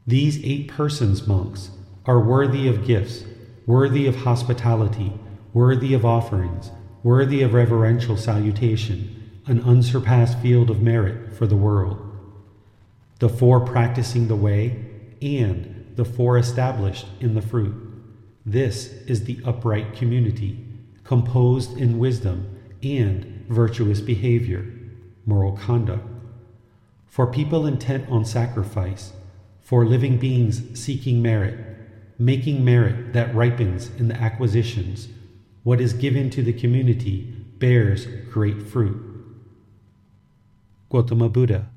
These 0.07 0.43
eight 0.45 0.69
persons, 0.69 1.27
monks, 1.27 1.71
are 2.07 2.21
worthy 2.21 2.69
of 2.69 2.87
gifts, 2.87 3.25
worthy 3.67 4.07
of 4.07 4.17
hospitality, 4.17 5.13
worthy 5.53 5.95
of 5.95 6.05
offerings, 6.05 6.71
worthy 7.03 7.43
of 7.43 7.55
reverential 7.55 8.17
salutation, 8.17 9.22
an 9.47 9.61
unsurpassed 9.63 10.39
field 10.39 10.71
of 10.71 10.83
merit 10.83 11.33
for 11.33 11.47
the 11.47 11.57
world. 11.57 11.99
The 13.19 13.29
four 13.29 13.61
practicing 13.61 14.29
the 14.29 14.37
way, 14.37 14.85
and 15.21 15.93
the 15.97 16.05
four 16.05 16.39
established 16.39 17.07
in 17.21 17.35
the 17.35 17.43
fruit. 17.43 17.75
This 18.47 18.93
is 19.07 19.25
the 19.25 19.41
upright 19.45 19.95
community, 19.95 20.65
composed 21.05 21.77
in 21.77 21.99
wisdom 21.99 22.59
and 22.83 23.45
virtuous 23.49 24.01
behavior, 24.01 24.65
moral 25.27 25.53
conduct. 25.53 26.07
For 27.07 27.27
people 27.27 27.67
intent 27.67 28.09
on 28.09 28.25
sacrifice, 28.25 29.13
for 29.61 29.85
living 29.85 30.19
beings 30.19 30.81
seeking 30.81 31.21
merit, 31.23 31.59
making 32.19 32.65
merit 32.65 33.13
that 33.13 33.35
ripens 33.35 33.91
in 33.99 34.09
the 34.09 34.17
acquisitions, 34.17 35.09
what 35.63 35.81
is 35.81 35.93
given 35.93 36.31
to 36.31 36.43
the 36.43 36.53
community 36.53 37.23
bears 37.59 38.07
great 38.33 38.63
fruit. 38.63 39.12
Gautama 40.93 41.31
Buddha. 41.31 41.71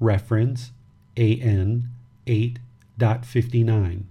Reference 0.00 0.72
AN 1.16 1.88
8.59. 2.26 4.02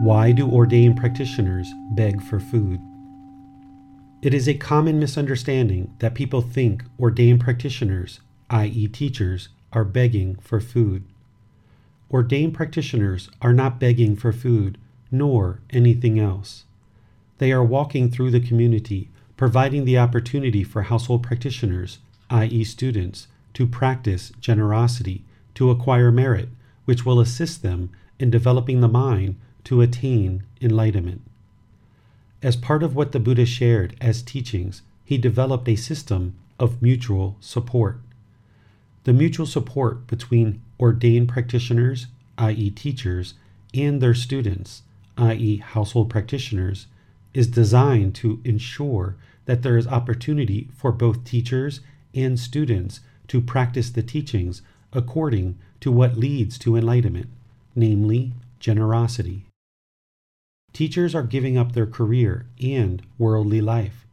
Why 0.00 0.30
do 0.30 0.48
ordained 0.48 0.96
practitioners 0.98 1.72
beg 1.96 2.22
for 2.22 2.38
food? 2.38 2.78
It 4.22 4.32
is 4.32 4.48
a 4.48 4.54
common 4.54 5.00
misunderstanding 5.00 5.92
that 5.98 6.14
people 6.14 6.42
think 6.42 6.84
ordained 7.00 7.40
practitioners, 7.40 8.20
i.e., 8.50 8.86
teachers, 8.86 9.48
are 9.72 9.84
begging 9.84 10.36
for 10.36 10.60
food. 10.60 11.02
Ordained 12.08 12.54
practitioners 12.54 13.28
are 13.40 13.52
not 13.52 13.80
begging 13.80 14.14
for 14.14 14.32
food, 14.32 14.78
nor 15.10 15.58
anything 15.70 16.20
else. 16.20 16.66
They 17.38 17.50
are 17.50 17.64
walking 17.64 18.12
through 18.12 18.30
the 18.30 18.38
community, 18.38 19.08
providing 19.42 19.84
the 19.84 19.98
opportunity 19.98 20.62
for 20.62 20.82
household 20.82 21.20
practitioners, 21.20 21.98
i.e., 22.30 22.62
students, 22.62 23.26
to 23.52 23.66
practice 23.66 24.30
generosity, 24.40 25.24
to 25.52 25.68
acquire 25.68 26.12
merit, 26.12 26.48
which 26.84 27.04
will 27.04 27.18
assist 27.18 27.60
them 27.60 27.90
in 28.20 28.30
developing 28.30 28.80
the 28.80 28.86
mind 28.86 29.34
to 29.64 29.80
attain 29.80 30.44
enlightenment. 30.60 31.22
As 32.40 32.54
part 32.54 32.84
of 32.84 32.94
what 32.94 33.10
the 33.10 33.18
Buddha 33.18 33.44
shared 33.44 33.96
as 34.00 34.22
teachings, 34.22 34.82
he 35.04 35.18
developed 35.18 35.68
a 35.68 35.74
system 35.74 36.34
of 36.60 36.80
mutual 36.80 37.36
support. 37.40 37.98
The 39.02 39.12
mutual 39.12 39.46
support 39.46 40.06
between 40.06 40.62
ordained 40.78 41.28
practitioners, 41.28 42.06
i.e., 42.38 42.70
teachers, 42.70 43.34
and 43.74 44.00
their 44.00 44.14
students, 44.14 44.82
i.e., 45.18 45.56
household 45.56 46.10
practitioners, 46.10 46.86
is 47.34 47.48
designed 47.48 48.14
to 48.14 48.40
ensure 48.44 49.16
that 49.44 49.62
there 49.62 49.76
is 49.76 49.86
opportunity 49.86 50.68
for 50.74 50.92
both 50.92 51.24
teachers 51.24 51.80
and 52.14 52.38
students 52.38 53.00
to 53.28 53.40
practice 53.40 53.90
the 53.90 54.02
teachings 54.02 54.62
according 54.92 55.58
to 55.80 55.90
what 55.90 56.16
leads 56.16 56.58
to 56.58 56.76
enlightenment, 56.76 57.28
namely 57.74 58.34
generosity. 58.60 59.46
Teachers 60.72 61.14
are 61.14 61.22
giving 61.22 61.58
up 61.58 61.72
their 61.72 61.86
career 61.86 62.46
and 62.62 63.02
worldly 63.18 63.60
life. 63.60 64.06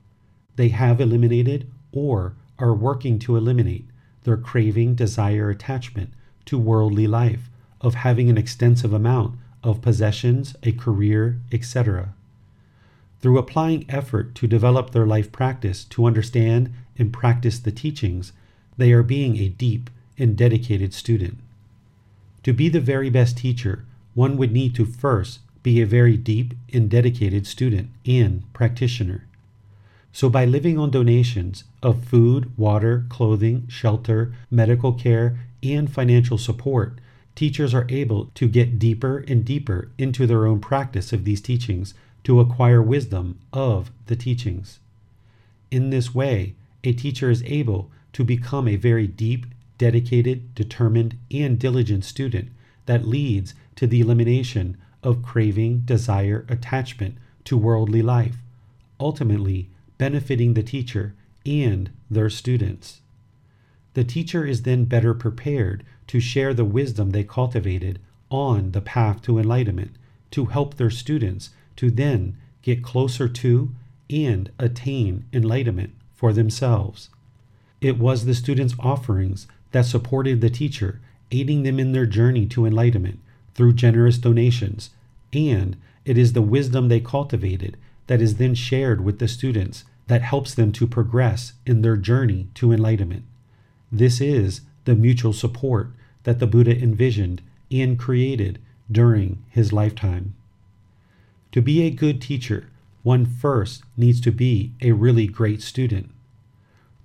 They 0.56 0.70
have 0.70 1.00
eliminated 1.00 1.70
or 1.92 2.36
are 2.58 2.74
working 2.74 3.20
to 3.20 3.38
eliminate 3.38 3.86
their 4.24 4.38
craving, 4.38 4.96
desire, 4.96 5.50
attachment 5.50 6.12
to 6.46 6.58
worldly 6.58 7.08
life 7.08 7.50
of 7.82 7.96
having 7.96 8.30
an 8.30 8.38
extensive 8.38 8.92
amount 8.92 9.40
of 9.64 9.82
possessions, 9.82 10.56
a 10.64 10.72
career, 10.72 11.40
etc. 11.52 12.14
Through 13.22 13.38
applying 13.38 13.86
effort 13.90 14.34
to 14.36 14.48
develop 14.48 14.92
their 14.92 15.06
life 15.06 15.32
practice 15.32 15.84
to 15.86 16.06
understand 16.06 16.74
and 16.98 17.12
practice 17.12 17.60
the 17.60 17.72
teachings, 17.72 18.32
they 18.78 18.94
are 18.94 19.04
being 19.04 19.38
a 19.38 19.50
deep 19.50 19.90
and 20.18 20.38
dedicated 20.38 20.94
student. 20.94 21.38
To 22.44 22.54
be 22.54 22.70
the 22.70 22.80
very 22.80 23.10
best 23.10 23.38
teacher, 23.38 23.86
one 24.14 24.38
would 24.38 24.52
need 24.52 24.74
to 24.76 24.86
first 24.86 25.40
be 25.64 25.82
a 25.82 25.86
very 25.86 26.16
deep 26.16 26.54
and 26.72 26.90
dedicated 26.90 27.46
student 27.46 27.90
and 28.06 28.44
practitioner. 28.54 29.26
So, 30.12 30.30
by 30.30 30.46
living 30.46 30.78
on 30.78 30.90
donations 30.90 31.66
of 31.84 32.06
food, 32.06 32.58
water, 32.58 33.06
clothing, 33.10 33.68
shelter, 33.68 34.34
medical 34.50 34.94
care, 34.94 35.40
and 35.62 35.92
financial 35.92 36.38
support, 36.38 37.00
teachers 37.36 37.74
are 37.74 37.86
able 37.90 38.26
to 38.36 38.48
get 38.48 38.80
deeper 38.80 39.24
and 39.28 39.46
deeper 39.46 39.92
into 39.98 40.26
their 40.26 40.48
own 40.48 40.60
practice 40.60 41.14
of 41.14 41.26
these 41.26 41.42
teachings 41.42 41.94
to 42.24 42.40
acquire 42.40 42.82
wisdom 42.82 43.40
of 43.54 43.92
the 44.08 44.16
teachings. 44.16 44.80
In 45.72 45.90
this 45.90 46.14
way, 46.14 46.56
a 46.84 46.94
teacher 46.94 47.30
is 47.30 47.44
able 47.44 47.92
to 48.14 48.24
become 48.24 48.68
a 48.68 48.76
very 48.76 49.08
deep, 49.08 49.46
dedicated, 49.78 50.54
determined, 50.56 51.18
and 51.32 51.60
diligent 51.60 52.04
student 52.04 52.50
that 52.86 53.08
leads 53.08 53.54
to 53.76 53.88
the 53.88 54.02
elimination 54.02 54.78
of 55.04 55.24
craving, 55.24 55.80
desire, 55.82 56.46
attachment 56.50 57.18
to 57.46 57.58
worldly 57.58 58.02
life, 58.02 58.38
ultimately 59.00 59.70
benefiting 59.98 60.54
the 60.54 60.64
teacher 60.64 61.14
and 61.46 61.90
their 62.10 62.30
students. 62.30 63.02
The 63.94 64.04
teacher 64.04 64.46
is 64.46 64.64
then 64.64 64.86
better 64.86 65.14
prepared 65.14 65.84
to 66.08 66.20
share 66.20 66.54
the 66.54 66.66
wisdom 66.66 67.12
they 67.12 67.24
cultivated 67.24 68.00
on 68.30 68.72
the 68.72 68.82
path 68.82 69.22
to 69.24 69.40
enlightenment 69.40 69.92
to 70.32 70.46
help 70.46 70.76
their 70.76 70.90
students 70.90 71.50
to 71.80 71.90
then 71.90 72.36
get 72.62 72.84
closer 72.84 73.30
to 73.30 73.74
and 74.10 74.52
attain 74.60 75.24
enlightenment 75.32 75.94
for 76.14 76.34
themselves. 76.34 77.08
It 77.80 77.98
was 77.98 78.26
the 78.26 78.34
students' 78.34 78.76
offerings 78.80 79.48
that 79.72 79.86
supported 79.86 80.42
the 80.42 80.50
teacher, 80.50 81.00
aiding 81.32 81.64
them 81.64 81.80
in 81.80 81.94
their 81.94 82.06
journey 82.06 82.46
to 82.48 82.66
enlightenment 82.66 83.20
through 83.56 83.74
generous 83.74 84.18
donations, 84.18 84.90
and 85.32 85.78
it 86.04 86.18
is 86.18 86.34
the 86.34 86.42
wisdom 86.42 86.90
they 86.90 87.00
cultivated 87.00 87.78
that 88.08 88.22
is 88.22 88.36
then 88.36 88.56
shared 88.56 89.00
with 89.00 89.20
the 89.20 89.28
students 89.30 89.86
that 90.08 90.22
helps 90.22 90.54
them 90.54 90.74
to 90.74 90.86
progress 90.86 91.54
in 91.66 91.82
their 91.82 91.96
journey 91.96 92.50
to 92.56 92.74
enlightenment. 92.74 93.24
This 93.90 94.20
is 94.20 94.62
the 94.84 94.96
mutual 94.96 95.32
support 95.32 95.92
that 96.24 96.40
the 96.40 96.48
Buddha 96.48 96.78
envisioned 96.78 97.42
and 97.72 97.98
created 97.98 98.60
during 98.92 99.42
his 99.48 99.72
lifetime. 99.72 100.34
To 101.52 101.62
be 101.62 101.82
a 101.82 101.90
good 101.90 102.22
teacher, 102.22 102.68
one 103.02 103.26
first 103.26 103.84
needs 103.98 104.22
to 104.22 104.32
be 104.32 104.74
a 104.82 104.92
really 104.92 105.26
great 105.26 105.62
student. 105.62 106.12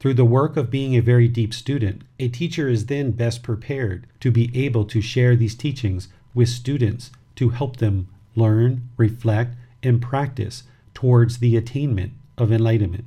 Through 0.00 0.14
the 0.14 0.24
work 0.24 0.59
of 0.59 0.70
being 0.70 0.94
a 0.94 1.00
very 1.00 1.28
deep 1.28 1.54
student, 1.54 2.02
a 2.18 2.28
teacher 2.28 2.68
is 2.68 2.87
then 2.87 3.12
best 3.12 3.42
prepared 3.42 4.07
to 4.20 4.30
be 4.30 4.50
able 4.54 4.85
to 4.85 5.00
share 5.00 5.35
these 5.35 5.54
teachings 5.54 6.09
with 6.35 6.50
students 6.50 7.11
to 7.37 7.50
help 7.50 7.78
them 7.78 8.09
learn, 8.35 8.88
reflect, 8.98 9.57
and 9.83 10.02
practice 10.02 10.64
towards 10.92 11.38
the 11.38 11.57
attainment 11.57 12.12
of 12.37 12.52
enlightenment. 12.52 13.07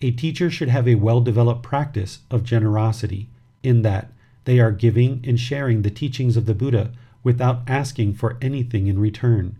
A 0.00 0.12
teacher 0.12 0.48
should 0.50 0.68
have 0.68 0.86
a 0.86 0.94
well 0.94 1.22
developed 1.22 1.64
practice 1.64 2.20
of 2.30 2.44
generosity 2.44 3.28
in 3.64 3.82
that 3.82 4.12
they 4.44 4.60
are 4.60 4.70
giving 4.70 5.24
and 5.26 5.40
sharing 5.40 5.82
the 5.82 5.90
teachings 5.90 6.36
of 6.36 6.46
the 6.46 6.54
Buddha 6.54 6.92
without 7.24 7.62
asking 7.66 8.14
for 8.14 8.36
anything 8.40 8.86
in 8.86 8.98
return. 8.98 9.56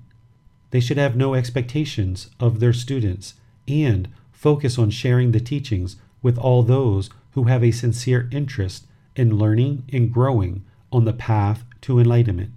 They 0.75 0.81
should 0.81 0.99
have 0.99 1.15
no 1.15 1.35
expectations 1.35 2.31
of 2.41 2.59
their 2.59 2.73
students 2.73 3.35
and 3.69 4.09
focus 4.33 4.77
on 4.77 4.91
sharing 4.91 5.31
the 5.31 5.39
teachings 5.39 5.95
with 6.21 6.37
all 6.37 6.65
those 6.65 7.11
who 7.35 7.45
have 7.45 7.63
a 7.63 7.71
sincere 7.71 8.29
interest 8.33 8.89
in 9.15 9.39
learning 9.39 9.85
and 9.93 10.13
growing 10.13 10.65
on 10.91 11.05
the 11.05 11.13
path 11.13 11.65
to 11.83 12.01
enlightenment. 12.01 12.51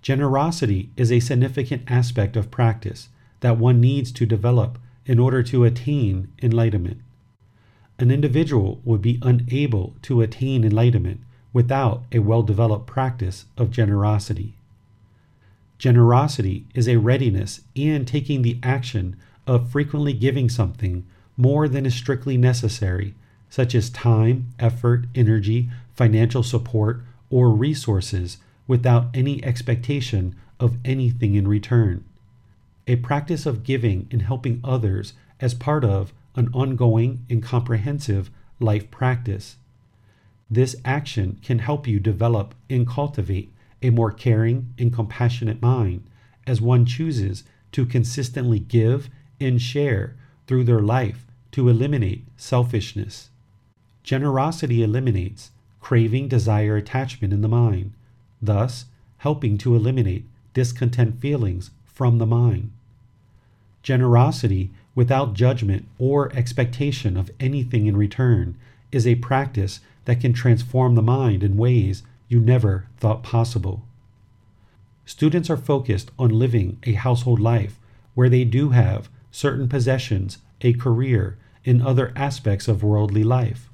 Generosity 0.00 0.88
is 0.96 1.12
a 1.12 1.20
significant 1.20 1.82
aspect 1.88 2.38
of 2.38 2.50
practice 2.50 3.10
that 3.40 3.58
one 3.58 3.82
needs 3.82 4.10
to 4.12 4.24
develop 4.24 4.78
in 5.04 5.18
order 5.18 5.42
to 5.42 5.64
attain 5.64 6.32
enlightenment. 6.42 7.02
An 7.98 8.10
individual 8.10 8.80
would 8.82 9.02
be 9.02 9.18
unable 9.20 9.94
to 10.00 10.22
attain 10.22 10.64
enlightenment 10.64 11.20
without 11.52 12.04
a 12.12 12.20
well 12.20 12.42
developed 12.42 12.86
practice 12.86 13.44
of 13.58 13.70
generosity. 13.70 14.54
Generosity 15.78 16.66
is 16.74 16.88
a 16.88 16.96
readiness 16.96 17.60
and 17.76 18.06
taking 18.06 18.42
the 18.42 18.58
action 18.62 19.16
of 19.46 19.70
frequently 19.70 20.12
giving 20.12 20.48
something 20.48 21.04
more 21.36 21.68
than 21.68 21.84
is 21.84 21.94
strictly 21.94 22.36
necessary, 22.36 23.14
such 23.50 23.74
as 23.74 23.90
time, 23.90 24.54
effort, 24.58 25.06
energy, 25.14 25.68
financial 25.94 26.42
support, 26.42 27.02
or 27.30 27.50
resources, 27.50 28.38
without 28.66 29.08
any 29.14 29.44
expectation 29.44 30.34
of 30.60 30.78
anything 30.84 31.34
in 31.34 31.46
return. 31.46 32.04
A 32.86 32.96
practice 32.96 33.46
of 33.46 33.64
giving 33.64 34.08
and 34.10 34.22
helping 34.22 34.60
others 34.62 35.14
as 35.40 35.54
part 35.54 35.84
of 35.84 36.12
an 36.36 36.48
ongoing 36.52 37.24
and 37.28 37.42
comprehensive 37.42 38.30
life 38.60 38.90
practice. 38.90 39.56
This 40.50 40.76
action 40.84 41.38
can 41.42 41.58
help 41.58 41.86
you 41.86 41.98
develop 41.98 42.54
and 42.70 42.86
cultivate 42.86 43.52
a 43.84 43.90
more 43.90 44.10
caring 44.10 44.72
and 44.78 44.92
compassionate 44.92 45.60
mind 45.60 46.02
as 46.46 46.60
one 46.60 46.86
chooses 46.86 47.44
to 47.70 47.84
consistently 47.84 48.58
give 48.58 49.10
and 49.38 49.60
share 49.60 50.16
through 50.46 50.64
their 50.64 50.80
life 50.80 51.26
to 51.52 51.68
eliminate 51.68 52.24
selfishness. 52.36 53.28
Generosity 54.02 54.82
eliminates 54.82 55.50
craving, 55.80 56.28
desire, 56.28 56.76
attachment 56.76 57.32
in 57.32 57.42
the 57.42 57.48
mind, 57.48 57.92
thus 58.40 58.86
helping 59.18 59.58
to 59.58 59.76
eliminate 59.76 60.24
discontent 60.54 61.20
feelings 61.20 61.70
from 61.84 62.16
the 62.16 62.26
mind. 62.26 62.72
Generosity 63.82 64.70
without 64.94 65.34
judgment 65.34 65.86
or 65.98 66.34
expectation 66.34 67.18
of 67.18 67.30
anything 67.38 67.84
in 67.86 67.98
return 67.98 68.56
is 68.90 69.06
a 69.06 69.16
practice 69.16 69.80
that 70.06 70.20
can 70.20 70.32
transform 70.32 70.94
the 70.94 71.02
mind 71.02 71.42
in 71.42 71.58
ways 71.58 72.02
you 72.34 72.40
never 72.40 72.88
thought 72.96 73.22
possible. 73.22 73.84
Students 75.06 75.48
are 75.48 75.56
focused 75.56 76.10
on 76.18 76.30
living 76.30 76.78
a 76.82 76.94
household 76.94 77.38
life 77.38 77.78
where 78.14 78.28
they 78.28 78.42
do 78.42 78.70
have 78.70 79.08
certain 79.30 79.68
possessions, 79.68 80.38
a 80.60 80.72
career, 80.72 81.38
and 81.64 81.80
other 81.80 82.12
aspects 82.16 82.66
of 82.66 82.82
worldly 82.82 83.22
life. 83.22 83.70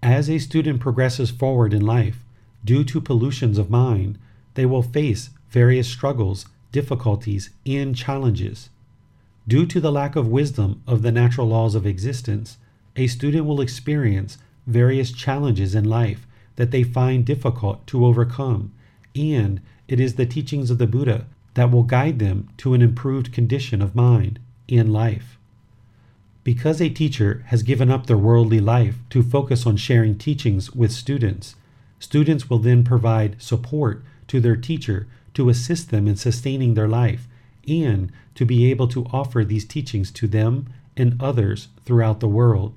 As 0.00 0.30
a 0.30 0.38
student 0.38 0.78
progresses 0.78 1.32
forward 1.32 1.74
in 1.74 1.84
life, 1.84 2.24
due 2.64 2.84
to 2.84 3.00
pollutions 3.00 3.58
of 3.58 3.68
mind, 3.68 4.16
they 4.54 4.64
will 4.64 4.82
face 4.82 5.30
various 5.50 5.88
struggles, 5.88 6.46
difficulties, 6.70 7.50
and 7.66 7.96
challenges. 7.96 8.70
Due 9.48 9.66
to 9.66 9.80
the 9.80 9.90
lack 9.90 10.14
of 10.14 10.28
wisdom 10.28 10.82
of 10.86 11.02
the 11.02 11.10
natural 11.10 11.48
laws 11.48 11.74
of 11.74 11.84
existence, 11.84 12.58
a 12.94 13.08
student 13.08 13.44
will 13.44 13.60
experience 13.60 14.38
various 14.68 15.10
challenges 15.10 15.74
in 15.74 15.82
life 15.82 16.27
that 16.58 16.72
they 16.72 16.82
find 16.82 17.24
difficult 17.24 17.86
to 17.86 18.04
overcome, 18.04 18.72
and 19.14 19.60
it 19.86 20.00
is 20.00 20.16
the 20.16 20.26
teachings 20.26 20.72
of 20.72 20.78
the 20.78 20.88
Buddha 20.88 21.24
that 21.54 21.70
will 21.70 21.84
guide 21.84 22.18
them 22.18 22.48
to 22.56 22.74
an 22.74 22.82
improved 22.82 23.32
condition 23.32 23.80
of 23.80 23.94
mind 23.94 24.40
in 24.66 24.92
life. 24.92 25.38
Because 26.42 26.82
a 26.82 26.88
teacher 26.88 27.44
has 27.46 27.62
given 27.62 27.92
up 27.92 28.06
their 28.06 28.18
worldly 28.18 28.58
life 28.58 28.96
to 29.10 29.22
focus 29.22 29.66
on 29.66 29.76
sharing 29.76 30.18
teachings 30.18 30.74
with 30.74 30.90
students, 30.90 31.54
students 32.00 32.50
will 32.50 32.58
then 32.58 32.82
provide 32.82 33.40
support 33.40 34.02
to 34.26 34.40
their 34.40 34.56
teacher 34.56 35.06
to 35.34 35.48
assist 35.48 35.90
them 35.90 36.08
in 36.08 36.16
sustaining 36.16 36.74
their 36.74 36.88
life 36.88 37.28
and 37.68 38.10
to 38.34 38.44
be 38.44 38.68
able 38.68 38.88
to 38.88 39.06
offer 39.12 39.44
these 39.44 39.64
teachings 39.64 40.10
to 40.10 40.26
them 40.26 40.66
and 40.96 41.22
others 41.22 41.68
throughout 41.84 42.18
the 42.18 42.26
world. 42.26 42.74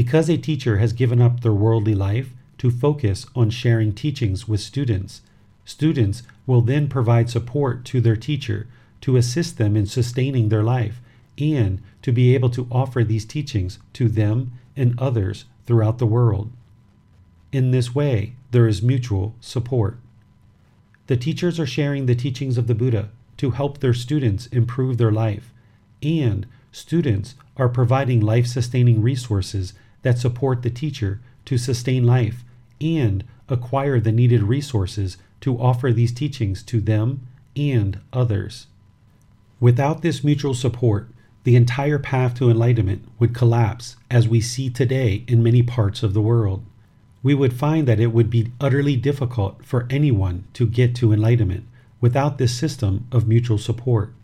Because 0.00 0.30
a 0.30 0.38
teacher 0.38 0.78
has 0.78 0.94
given 0.94 1.20
up 1.20 1.40
their 1.40 1.52
worldly 1.52 1.94
life 1.94 2.30
to 2.56 2.70
focus 2.70 3.26
on 3.36 3.50
sharing 3.50 3.92
teachings 3.92 4.48
with 4.48 4.60
students, 4.60 5.20
students 5.66 6.22
will 6.46 6.62
then 6.62 6.88
provide 6.88 7.28
support 7.28 7.84
to 7.84 8.00
their 8.00 8.16
teacher 8.16 8.66
to 9.02 9.18
assist 9.18 9.58
them 9.58 9.76
in 9.76 9.84
sustaining 9.84 10.48
their 10.48 10.62
life 10.62 11.02
and 11.36 11.82
to 12.00 12.12
be 12.12 12.34
able 12.34 12.48
to 12.48 12.66
offer 12.72 13.04
these 13.04 13.26
teachings 13.26 13.78
to 13.92 14.08
them 14.08 14.52
and 14.74 14.98
others 14.98 15.44
throughout 15.66 15.98
the 15.98 16.06
world. 16.06 16.50
In 17.52 17.70
this 17.70 17.94
way, 17.94 18.36
there 18.52 18.66
is 18.66 18.80
mutual 18.80 19.34
support. 19.38 19.98
The 21.08 21.18
teachers 21.18 21.60
are 21.60 21.66
sharing 21.66 22.06
the 22.06 22.14
teachings 22.14 22.56
of 22.56 22.68
the 22.68 22.74
Buddha 22.74 23.10
to 23.36 23.50
help 23.50 23.80
their 23.80 23.92
students 23.92 24.46
improve 24.46 24.96
their 24.96 25.12
life, 25.12 25.52
and 26.02 26.46
students 26.72 27.34
are 27.58 27.68
providing 27.68 28.20
life 28.22 28.46
sustaining 28.46 29.02
resources 29.02 29.74
that 30.02 30.18
support 30.18 30.62
the 30.62 30.70
teacher 30.70 31.20
to 31.44 31.58
sustain 31.58 32.04
life 32.04 32.44
and 32.80 33.24
acquire 33.48 34.00
the 34.00 34.12
needed 34.12 34.42
resources 34.42 35.16
to 35.40 35.58
offer 35.58 35.92
these 35.92 36.12
teachings 36.12 36.62
to 36.62 36.80
them 36.80 37.26
and 37.56 38.00
others. 38.12 38.66
Without 39.58 40.02
this 40.02 40.24
mutual 40.24 40.54
support, 40.54 41.08
the 41.44 41.56
entire 41.56 41.98
path 41.98 42.34
to 42.34 42.50
enlightenment 42.50 43.06
would 43.18 43.34
collapse 43.34 43.96
as 44.10 44.28
we 44.28 44.40
see 44.40 44.70
today 44.70 45.24
in 45.26 45.42
many 45.42 45.62
parts 45.62 46.02
of 46.02 46.14
the 46.14 46.20
world. 46.20 46.64
We 47.22 47.34
would 47.34 47.52
find 47.52 47.86
that 47.88 48.00
it 48.00 48.12
would 48.12 48.30
be 48.30 48.52
utterly 48.60 48.96
difficult 48.96 49.64
for 49.64 49.86
anyone 49.90 50.44
to 50.54 50.66
get 50.66 50.94
to 50.96 51.12
enlightenment 51.12 51.66
without 52.00 52.38
this 52.38 52.56
system 52.56 53.06
of 53.12 53.28
mutual 53.28 53.58
support. 53.58 54.14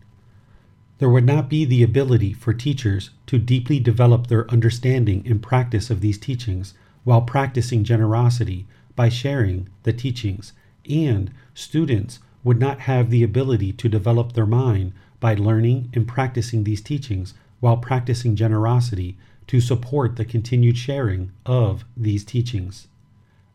There 0.99 1.09
would 1.09 1.25
not 1.25 1.49
be 1.49 1.63
the 1.63 1.83
ability 1.83 2.33
for 2.33 2.53
teachers 2.53 3.11
to 3.27 3.37
deeply 3.37 3.79
develop 3.79 4.27
their 4.27 4.49
understanding 4.49 5.23
and 5.27 5.41
practice 5.41 5.89
of 5.89 6.01
these 6.01 6.17
teachings 6.17 6.73
while 7.03 7.21
practicing 7.21 7.83
generosity 7.83 8.65
by 8.95 9.09
sharing 9.09 9.69
the 9.83 9.93
teachings, 9.93 10.53
and 10.89 11.31
students 11.53 12.19
would 12.43 12.59
not 12.59 12.81
have 12.81 13.09
the 13.09 13.23
ability 13.23 13.73
to 13.73 13.89
develop 13.89 14.33
their 14.33 14.45
mind 14.45 14.93
by 15.19 15.35
learning 15.35 15.89
and 15.93 16.07
practicing 16.07 16.63
these 16.63 16.81
teachings 16.81 17.33
while 17.59 17.77
practicing 17.77 18.35
generosity 18.35 19.17
to 19.45 19.61
support 19.61 20.15
the 20.15 20.25
continued 20.25 20.77
sharing 20.77 21.31
of 21.45 21.85
these 21.95 22.23
teachings. 22.23 22.87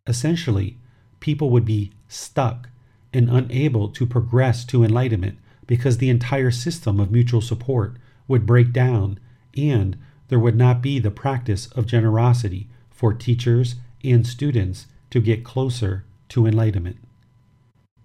Essentially, 0.06 0.78
people 1.20 1.50
would 1.50 1.64
be 1.64 1.90
stuck 2.08 2.68
and 3.12 3.28
unable 3.28 3.88
to 3.88 4.06
progress 4.06 4.64
to 4.64 4.82
enlightenment 4.82 5.38
because 5.66 5.98
the 5.98 6.10
entire 6.10 6.50
system 6.50 7.00
of 7.00 7.10
mutual 7.10 7.40
support 7.40 7.96
would 8.28 8.46
break 8.46 8.72
down 8.72 9.18
and 9.56 9.96
there 10.28 10.38
would 10.38 10.56
not 10.56 10.80
be 10.80 10.98
the 10.98 11.10
practice 11.10 11.66
of 11.68 11.86
generosity 11.86 12.68
for 12.90 13.12
teachers 13.12 13.76
and 14.02 14.26
students 14.26 14.86
to 15.10 15.20
get 15.20 15.44
closer 15.44 16.04
to 16.28 16.46
enlightenment. 16.46 16.96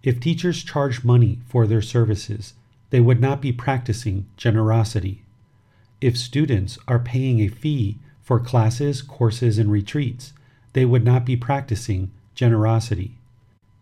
If 0.04 0.20
teachers 0.20 0.64
charge 0.64 1.04
money 1.04 1.40
for 1.48 1.66
their 1.66 1.82
services, 1.82 2.54
they 2.90 3.00
would 3.00 3.20
not 3.20 3.42
be 3.42 3.52
practicing 3.52 4.26
generosity. 4.38 5.24
If 6.00 6.18
students 6.18 6.78
are 6.88 7.00
paying 7.00 7.40
a 7.40 7.48
fee 7.48 7.98
for 8.22 8.40
classes, 8.40 9.02
courses, 9.02 9.58
and 9.58 9.72
retreats, 9.72 10.34
they 10.74 10.86
would 10.86 11.04
not 11.04 11.26
be 11.26 11.36
practicing 11.36 12.12
generosity. 12.36 13.16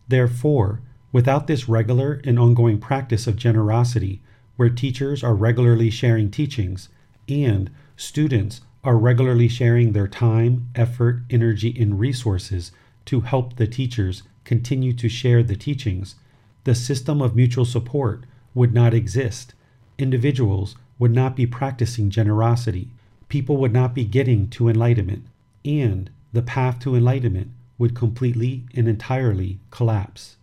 Therefore, 0.08 0.80
without 1.16 1.46
this 1.46 1.66
regular 1.66 2.20
and 2.24 2.38
ongoing 2.38 2.78
practice 2.78 3.26
of 3.26 3.36
generosity, 3.36 4.20
where 4.56 4.68
teachers 4.68 5.24
are 5.24 5.34
regularly 5.34 5.88
sharing 5.88 6.30
teachings 6.30 6.90
and 7.26 7.70
students 7.96 8.60
are 8.84 8.98
regularly 8.98 9.48
sharing 9.48 9.92
their 9.92 10.06
time, 10.06 10.68
effort, 10.74 11.22
energy, 11.30 11.74
and 11.80 11.98
resources 11.98 12.70
to 13.06 13.22
help 13.22 13.56
the 13.56 13.66
teachers 13.66 14.24
continue 14.44 14.92
to 14.92 15.08
share 15.08 15.42
the 15.42 15.56
teachings, 15.56 16.16
the 16.64 16.74
system 16.74 17.22
of 17.22 17.34
mutual 17.34 17.64
support 17.64 18.26
would 18.52 18.74
not 18.74 18.92
exist. 18.92 19.54
Individuals 19.96 20.76
would 20.98 21.14
not 21.14 21.34
be 21.34 21.46
practicing 21.46 22.10
generosity. 22.10 22.90
People 23.30 23.56
would 23.56 23.72
not 23.72 23.94
be 23.94 24.04
getting 24.04 24.50
to 24.50 24.68
enlightenment. 24.68 25.24
And 25.64 26.10
the 26.34 26.42
path 26.42 26.78
to 26.80 26.94
enlightenment 26.94 27.52
would 27.78 27.94
completely 27.94 28.66
and 28.74 28.86
entirely 28.86 29.60
collapse. 29.70 30.35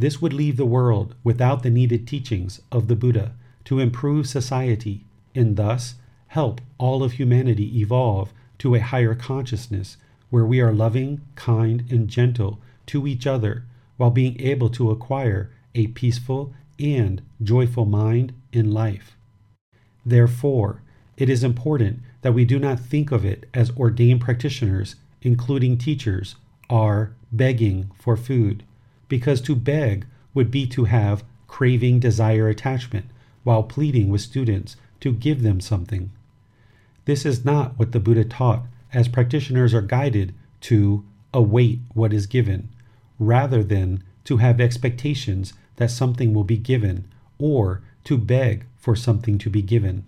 This 0.00 0.22
would 0.22 0.32
leave 0.32 0.56
the 0.56 0.64
world 0.64 1.14
without 1.22 1.62
the 1.62 1.68
needed 1.68 2.06
teachings 2.06 2.62
of 2.72 2.88
the 2.88 2.96
Buddha 2.96 3.34
to 3.64 3.80
improve 3.80 4.26
society 4.26 5.04
and 5.34 5.56
thus 5.56 5.96
help 6.28 6.62
all 6.78 7.02
of 7.02 7.12
humanity 7.12 7.78
evolve 7.82 8.32
to 8.60 8.74
a 8.74 8.80
higher 8.80 9.14
consciousness 9.14 9.98
where 10.30 10.46
we 10.46 10.58
are 10.58 10.72
loving, 10.72 11.20
kind, 11.34 11.84
and 11.90 12.08
gentle 12.08 12.62
to 12.86 13.06
each 13.06 13.26
other 13.26 13.66
while 13.98 14.10
being 14.10 14.40
able 14.40 14.70
to 14.70 14.90
acquire 14.90 15.50
a 15.74 15.88
peaceful 15.88 16.54
and 16.78 17.20
joyful 17.42 17.84
mind 17.84 18.32
in 18.54 18.72
life. 18.72 19.18
Therefore, 20.06 20.80
it 21.18 21.28
is 21.28 21.44
important 21.44 22.00
that 22.22 22.32
we 22.32 22.46
do 22.46 22.58
not 22.58 22.80
think 22.80 23.12
of 23.12 23.22
it 23.26 23.46
as 23.52 23.76
ordained 23.76 24.22
practitioners, 24.22 24.96
including 25.20 25.76
teachers, 25.76 26.36
are 26.70 27.12
begging 27.30 27.90
for 27.98 28.16
food, 28.16 28.64
because 29.10 29.42
to 29.42 29.54
beg 29.54 30.06
would 30.32 30.50
be 30.50 30.66
to 30.68 30.84
have 30.84 31.22
craving 31.46 32.00
desire 32.00 32.48
attachment 32.48 33.04
while 33.44 33.62
pleading 33.62 34.08
with 34.08 34.22
students 34.22 34.76
to 35.00 35.12
give 35.12 35.42
them 35.42 35.60
something. 35.60 36.10
This 37.04 37.26
is 37.26 37.44
not 37.44 37.78
what 37.78 37.92
the 37.92 38.00
Buddha 38.00 38.24
taught, 38.24 38.62
as 38.94 39.08
practitioners 39.08 39.74
are 39.74 39.82
guided 39.82 40.32
to 40.62 41.04
await 41.34 41.80
what 41.92 42.12
is 42.12 42.26
given, 42.26 42.68
rather 43.18 43.62
than 43.62 44.02
to 44.24 44.38
have 44.38 44.60
expectations 44.60 45.52
that 45.76 45.90
something 45.90 46.32
will 46.32 46.44
be 46.44 46.56
given 46.56 47.06
or 47.38 47.82
to 48.04 48.16
beg 48.16 48.64
for 48.76 48.94
something 48.94 49.38
to 49.38 49.50
be 49.50 49.62
given. 49.62 50.04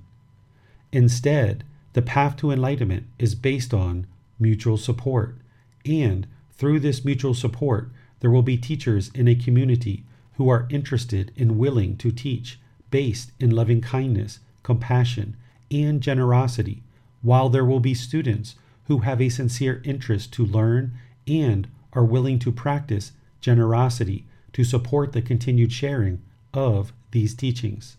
Instead, 0.92 1.64
the 1.94 2.02
path 2.02 2.36
to 2.36 2.50
enlightenment 2.50 3.06
is 3.18 3.34
based 3.34 3.74
on 3.74 4.06
mutual 4.38 4.76
support, 4.76 5.36
and 5.84 6.26
through 6.52 6.78
this 6.78 7.04
mutual 7.04 7.34
support, 7.34 7.90
there 8.22 8.30
will 8.30 8.42
be 8.42 8.56
teachers 8.56 9.10
in 9.14 9.26
a 9.26 9.34
community 9.34 10.04
who 10.34 10.48
are 10.48 10.68
interested 10.70 11.32
and 11.36 11.58
willing 11.58 11.96
to 11.96 12.12
teach 12.12 12.60
based 12.88 13.32
in 13.40 13.50
loving 13.50 13.80
kindness, 13.80 14.38
compassion, 14.62 15.36
and 15.72 16.00
generosity, 16.00 16.84
while 17.20 17.48
there 17.48 17.64
will 17.64 17.80
be 17.80 17.94
students 17.94 18.54
who 18.84 19.00
have 19.00 19.20
a 19.20 19.28
sincere 19.28 19.82
interest 19.84 20.32
to 20.32 20.46
learn 20.46 20.92
and 21.26 21.66
are 21.94 22.04
willing 22.04 22.38
to 22.38 22.52
practice 22.52 23.10
generosity 23.40 24.24
to 24.52 24.62
support 24.62 25.12
the 25.12 25.22
continued 25.22 25.72
sharing 25.72 26.22
of 26.54 26.92
these 27.10 27.34
teachings. 27.34 27.96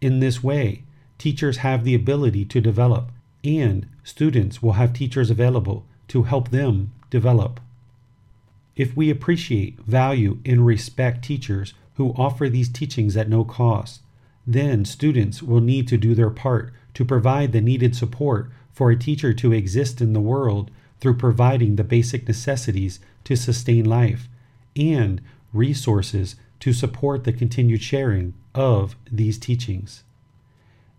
In 0.00 0.18
this 0.18 0.42
way, 0.42 0.82
teachers 1.18 1.58
have 1.58 1.84
the 1.84 1.94
ability 1.94 2.44
to 2.46 2.60
develop, 2.60 3.12
and 3.44 3.86
students 4.02 4.60
will 4.60 4.72
have 4.72 4.92
teachers 4.92 5.30
available 5.30 5.86
to 6.08 6.24
help 6.24 6.48
them 6.48 6.90
develop. 7.10 7.60
If 8.76 8.96
we 8.96 9.10
appreciate, 9.10 9.80
value, 9.80 10.38
and 10.44 10.64
respect 10.64 11.24
teachers 11.24 11.74
who 11.94 12.14
offer 12.16 12.48
these 12.48 12.68
teachings 12.68 13.16
at 13.16 13.28
no 13.28 13.44
cost, 13.44 14.00
then 14.46 14.84
students 14.84 15.42
will 15.42 15.60
need 15.60 15.86
to 15.88 15.98
do 15.98 16.14
their 16.14 16.30
part 16.30 16.72
to 16.94 17.04
provide 17.04 17.52
the 17.52 17.60
needed 17.60 17.94
support 17.94 18.50
for 18.72 18.90
a 18.90 18.98
teacher 18.98 19.32
to 19.34 19.52
exist 19.52 20.00
in 20.00 20.12
the 20.12 20.20
world 20.20 20.70
through 21.00 21.16
providing 21.16 21.76
the 21.76 21.84
basic 21.84 22.26
necessities 22.26 23.00
to 23.24 23.36
sustain 23.36 23.84
life 23.84 24.28
and 24.76 25.20
resources 25.52 26.36
to 26.60 26.72
support 26.72 27.24
the 27.24 27.32
continued 27.32 27.82
sharing 27.82 28.34
of 28.54 28.96
these 29.10 29.38
teachings. 29.38 30.04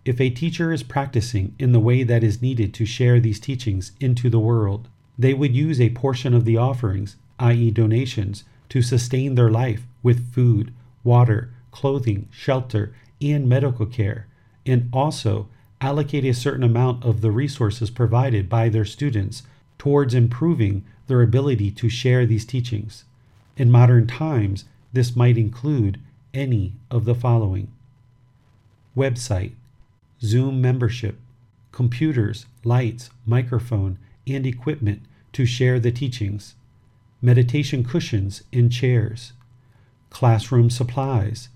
If 0.03 0.19
a 0.19 0.32
teacher 0.32 0.72
is 0.72 0.84
practicing 0.84 1.53
in 1.59 1.72
the 1.72 1.80
way 1.80 2.03
that 2.03 2.24
is 2.24 2.41
needed 2.41 2.74
to 2.76 2.86
share 2.86 3.19
these 3.19 3.39
teachings 3.39 3.91
into 3.99 4.30
the 4.30 4.39
world, 4.39 4.89
they 5.17 5.34
would 5.34 5.55
use 5.55 5.80
a 5.80 5.91
portion 5.91 6.34
of 6.34 6.45
the 6.45 6.57
offerings, 6.57 7.17
i.e., 7.42 7.72
donations, 7.72 8.46
to 8.70 8.82
sustain 8.82 9.36
their 9.36 9.50
life 9.50 9.86
with 10.02 10.34
food, 10.34 10.74
water, 11.04 11.52
clothing, 11.72 12.28
shelter, 12.32 12.94
and 13.22 13.50
medical 13.50 13.86
care, 13.86 14.28
and 14.66 14.89
also 14.94 15.48
allocate 15.82 16.24
a 16.24 16.34
certain 16.34 16.64
amount 16.64 17.04
of 17.04 17.22
the 17.22 17.32
resources 17.32 17.89
provided 17.89 18.48
by 18.48 18.70
their 18.70 18.86
students 18.86 19.44
towards 19.78 20.14
improving 20.14 20.84
their 21.08 21.22
ability 21.22 21.72
to 21.72 21.89
share 21.89 22.26
these 22.26 22.46
teachings. 22.46 23.04
In 23.58 23.72
modern 23.72 24.08
times, 24.08 24.66
this 24.94 25.16
might 25.16 25.38
include 25.38 26.00
any 26.34 26.74
of 26.89 27.06
the 27.06 27.16
following 27.16 27.68
website, 28.96 29.54
Zoom 30.22 30.62
membership, 30.62 31.18
computers, 31.72 32.46
lights, 32.64 33.10
microphone, 33.26 33.98
and 34.28 34.46
equipment 34.46 35.02
to 35.34 35.46
share 35.46 35.80
the 35.80 35.92
teachings, 35.92 36.56
meditation 37.22 37.84
cushions 37.84 38.43
and 38.51 38.72
chairs, 38.72 39.34
classroom 40.09 40.69
supplies, 40.69 41.49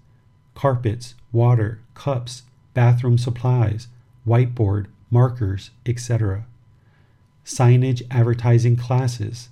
carpets, 0.53 1.15
water, 1.31 1.79
cups, 1.93 2.43
bathroom 2.73 3.17
supplies, 3.17 3.87
whiteboard, 4.27 4.85
markers, 5.09 5.71
etc. 5.85 6.45
Signage 7.43 8.03
advertising 8.11 8.75
classes, 8.75 9.49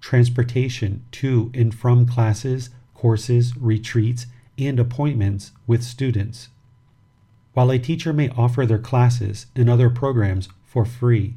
transportation 0.00 1.04
to 1.12 1.50
and 1.54 1.74
from 1.74 2.06
classes, 2.06 2.70
courses, 2.94 3.56
retreats, 3.56 4.26
and 4.58 4.78
appointments 4.78 5.52
with 5.66 5.82
students. 5.82 6.48
While 7.54 7.70
a 7.70 7.78
teacher 7.78 8.12
may 8.12 8.30
offer 8.30 8.64
their 8.64 8.78
classes 8.78 9.46
and 9.54 9.68
other 9.68 9.90
programs 9.90 10.48
for 10.64 10.84
free, 10.84 11.34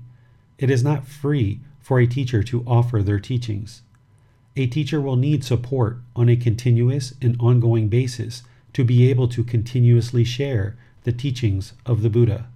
it 0.58 0.70
is 0.70 0.84
not 0.84 1.08
free 1.08 1.60
for 1.82 2.00
a 2.00 2.08
teacher 2.08 2.42
to 2.44 2.64
offer 2.66 3.04
their 3.04 3.20
teachings. 3.20 3.82
A 4.58 4.68
teacher 4.68 5.02
will 5.02 5.18
need 5.18 5.44
support 5.44 6.00
on 6.16 6.30
a 6.30 6.38
continuous 6.38 7.14
and 7.22 7.36
ongoing 7.40 7.90
basis 7.90 8.44
to 8.74 8.84
be 8.84 9.10
able 9.10 9.28
to 9.28 9.44
continuously 9.44 10.24
share 10.24 10.78
the 11.04 11.12
teachings 11.12 11.74
of 11.86 12.02
the 12.02 12.10
Buddha. 12.10 12.48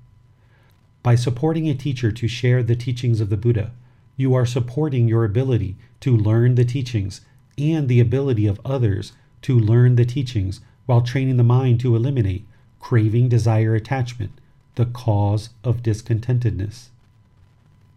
By 1.03 1.15
supporting 1.15 1.67
a 1.67 1.73
teacher 1.73 2.11
to 2.11 2.27
share 2.27 2.63
the 2.63 2.75
teachings 2.75 3.19
of 3.21 3.29
the 3.29 3.37
Buddha, 3.37 3.71
you 4.17 4.33
are 4.33 4.45
supporting 4.45 5.07
your 5.07 5.23
ability 5.25 5.75
to 6.01 6.15
learn 6.15 6.55
the 6.55 6.65
teachings 6.65 7.21
and 7.57 7.87
the 7.87 7.99
ability 7.99 8.47
of 8.47 8.61
others 8.63 9.13
to 9.41 9.59
learn 9.59 9.95
the 9.95 10.05
teachings 10.05 10.61
while 10.85 11.01
training 11.01 11.37
the 11.37 11.43
mind 11.43 11.79
to 11.81 11.95
eliminate 11.95 12.45
craving, 12.79 13.29
desire, 13.29 13.75
attachment, 13.75 14.31
the 14.75 14.85
cause 14.85 15.49
of 15.63 15.83
discontentedness. 15.83 16.89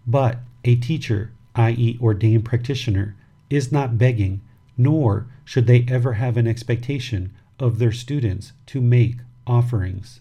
But 0.07 0.41
a 0.65 0.75
teacher, 0.77 1.33
i.e., 1.55 1.99
ordained 2.01 2.45
practitioner, 2.45 3.17
is 3.53 3.71
not 3.71 3.99
begging, 3.99 4.41
nor 4.79 5.27
should 5.45 5.67
they 5.67 5.85
ever 5.89 6.15
have 6.15 6.37
an 6.37 6.47
expectation 6.47 7.31
of 7.59 7.79
their 7.79 7.93
students 7.93 8.53
to 8.67 8.81
make 8.81 9.17
offerings. 9.47 10.21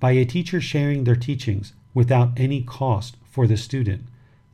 By 0.00 0.12
a 0.12 0.24
teacher 0.24 0.60
sharing 0.60 1.04
their 1.04 1.16
teachings 1.16 1.72
without 1.94 2.32
any 2.36 2.62
cost 2.62 3.16
for 3.24 3.46
the 3.46 3.56
student, 3.56 4.04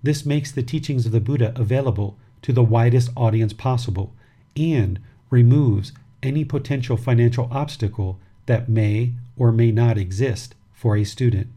this 0.02 0.26
makes 0.26 0.52
the 0.52 0.62
teachings 0.62 1.06
of 1.06 1.12
the 1.12 1.20
Buddha 1.20 1.52
available 1.56 2.18
to 2.42 2.52
the 2.52 2.62
widest 2.62 3.10
audience 3.16 3.54
possible 3.54 4.12
and 4.56 5.00
removes 5.30 5.92
any 6.22 6.44
potential 6.44 6.96
financial 6.96 7.48
obstacle 7.50 8.18
that 8.46 8.68
may 8.68 9.12
or 9.36 9.50
may 9.50 9.72
not 9.72 9.96
exist 9.96 10.54
for 10.72 10.96
a 10.96 11.04
student. 11.04 11.48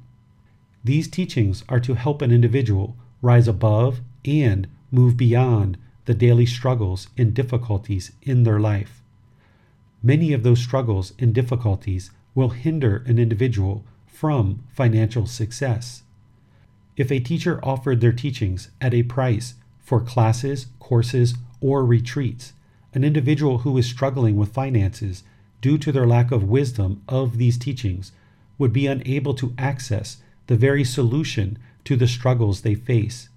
These 0.83 1.09
teachings 1.09 1.65
are 1.67 1.81
to 1.81 1.95
help 1.95 2.21
an 2.21 2.31
individual 2.31 2.95
rise 3.21 3.47
above 3.47 3.99
and 4.23 4.67
move 4.89 5.17
beyond 5.17 5.77
the 6.07 6.13
daily 6.13 6.45
struggles 6.45 7.09
and 7.17 7.33
difficulties 7.33 8.13
in 8.21 8.43
their 8.43 8.61
life. 8.61 9.03
Many 10.01 10.31
of 10.31 10.41
those 10.41 10.61
struggles 10.61 11.13
and 11.19 11.33
difficulties 11.33 12.11
will 12.33 12.49
hinder 12.49 13.03
an 13.05 13.19
individual 13.19 13.83
from 14.07 14.63
financial 14.73 15.27
success. 15.27 16.03
If 16.95 17.11
a 17.11 17.19
teacher 17.19 17.59
offered 17.61 17.99
their 17.99 18.13
teachings 18.13 18.69
at 18.79 18.93
a 18.93 19.03
price 19.03 19.55
for 19.81 19.99
classes, 19.99 20.67
courses, 20.79 21.35
or 21.59 21.85
retreats, 21.85 22.53
an 22.93 23.03
individual 23.03 23.59
who 23.59 23.77
is 23.77 23.85
struggling 23.85 24.37
with 24.37 24.53
finances 24.53 25.23
due 25.59 25.77
to 25.77 25.91
their 25.91 26.07
lack 26.07 26.31
of 26.31 26.43
wisdom 26.43 27.03
of 27.09 27.37
these 27.37 27.57
teachings 27.57 28.13
would 28.57 28.71
be 28.71 28.87
unable 28.87 29.33
to 29.33 29.53
access 29.57 30.17
the 30.47 30.55
very 30.55 30.85
solution 30.85 31.57
to 31.83 31.97
the 31.97 32.07
struggles 32.07 32.61
they 32.61 32.75
face. 32.75 33.27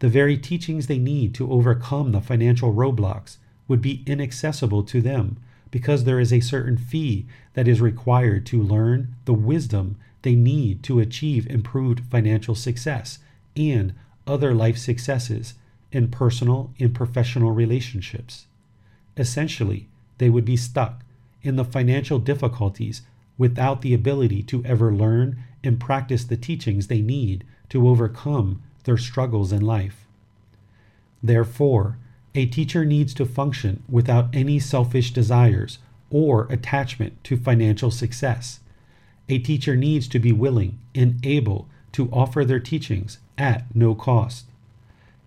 The 0.00 0.08
very 0.08 0.36
teachings 0.36 0.86
they 0.86 0.98
need 0.98 1.34
to 1.34 1.50
overcome 1.50 2.12
the 2.12 2.20
financial 2.20 2.72
roadblocks 2.72 3.36
would 3.68 3.80
be 3.80 4.02
inaccessible 4.06 4.82
to 4.84 5.00
them 5.00 5.38
because 5.70 6.04
there 6.04 6.20
is 6.20 6.32
a 6.32 6.40
certain 6.40 6.76
fee 6.76 7.26
that 7.54 7.66
is 7.66 7.80
required 7.80 8.46
to 8.46 8.62
learn 8.62 9.14
the 9.24 9.34
wisdom 9.34 9.96
they 10.22 10.34
need 10.34 10.82
to 10.82 11.00
achieve 11.00 11.46
improved 11.48 12.00
financial 12.10 12.54
success 12.54 13.18
and 13.56 13.94
other 14.26 14.54
life 14.54 14.78
successes 14.78 15.54
in 15.92 16.08
personal 16.08 16.72
and 16.78 16.94
professional 16.94 17.52
relationships. 17.52 18.46
Essentially, 19.16 19.88
they 20.18 20.30
would 20.30 20.44
be 20.44 20.56
stuck 20.56 21.02
in 21.42 21.56
the 21.56 21.64
financial 21.64 22.18
difficulties 22.18 23.02
without 23.36 23.82
the 23.82 23.94
ability 23.94 24.42
to 24.42 24.64
ever 24.64 24.92
learn 24.94 25.42
and 25.62 25.80
practice 25.80 26.24
the 26.24 26.36
teachings 26.36 26.86
they 26.86 27.00
need 27.00 27.44
to 27.68 27.88
overcome 27.88 28.62
their 28.84 28.96
struggles 28.96 29.52
in 29.52 29.60
life. 29.60 30.06
Therefore, 31.22 31.96
A 32.34 32.46
teacher 32.46 32.84
needs 32.84 33.14
to 33.14 33.24
function 33.24 33.84
without 33.88 34.28
any 34.32 34.58
selfish 34.58 35.12
desires 35.12 35.78
or 36.10 36.46
attachment 36.50 37.22
to 37.24 37.36
financial 37.36 37.90
success. 37.90 38.60
A 39.28 39.38
teacher 39.38 39.76
needs 39.76 40.08
to 40.08 40.18
be 40.18 40.32
willing 40.32 40.78
and 40.94 41.24
able 41.24 41.68
to 41.92 42.10
offer 42.10 42.44
their 42.44 42.58
teachings 42.58 43.18
at 43.38 43.72
no 43.74 43.94
cost. 43.94 44.46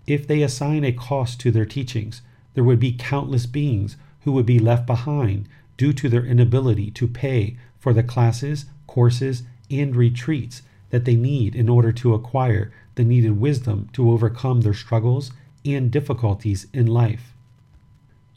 If 0.05 0.27
they 0.27 0.41
assign 0.41 0.83
a 0.83 0.91
cost 0.91 1.39
to 1.41 1.51
their 1.51 1.65
teachings, 1.65 2.21
there 2.53 2.63
would 2.63 2.79
be 2.79 2.91
countless 2.91 3.45
beings 3.45 3.95
who 4.21 4.33
would 4.33 4.45
be 4.45 4.59
left 4.59 4.85
behind 4.85 5.47
due 5.77 5.93
to 5.93 6.09
their 6.09 6.25
inability 6.25 6.91
to 6.91 7.07
pay 7.07 7.57
for 7.79 7.93
the 7.93 8.03
classes, 8.03 8.65
courses, 8.85 9.43
and 9.71 9.95
retreats 9.95 10.61
that 10.89 11.05
they 11.05 11.15
need 11.15 11.55
in 11.55 11.69
order 11.69 11.91
to 11.93 12.13
acquire 12.13 12.71
the 12.97 13.05
needed 13.05 13.39
wisdom 13.39 13.89
to 13.93 14.11
overcome 14.11 14.61
their 14.61 14.73
struggles 14.73 15.31
and 15.65 15.89
difficulties 15.89 16.67
in 16.73 16.85
life. 16.85 17.33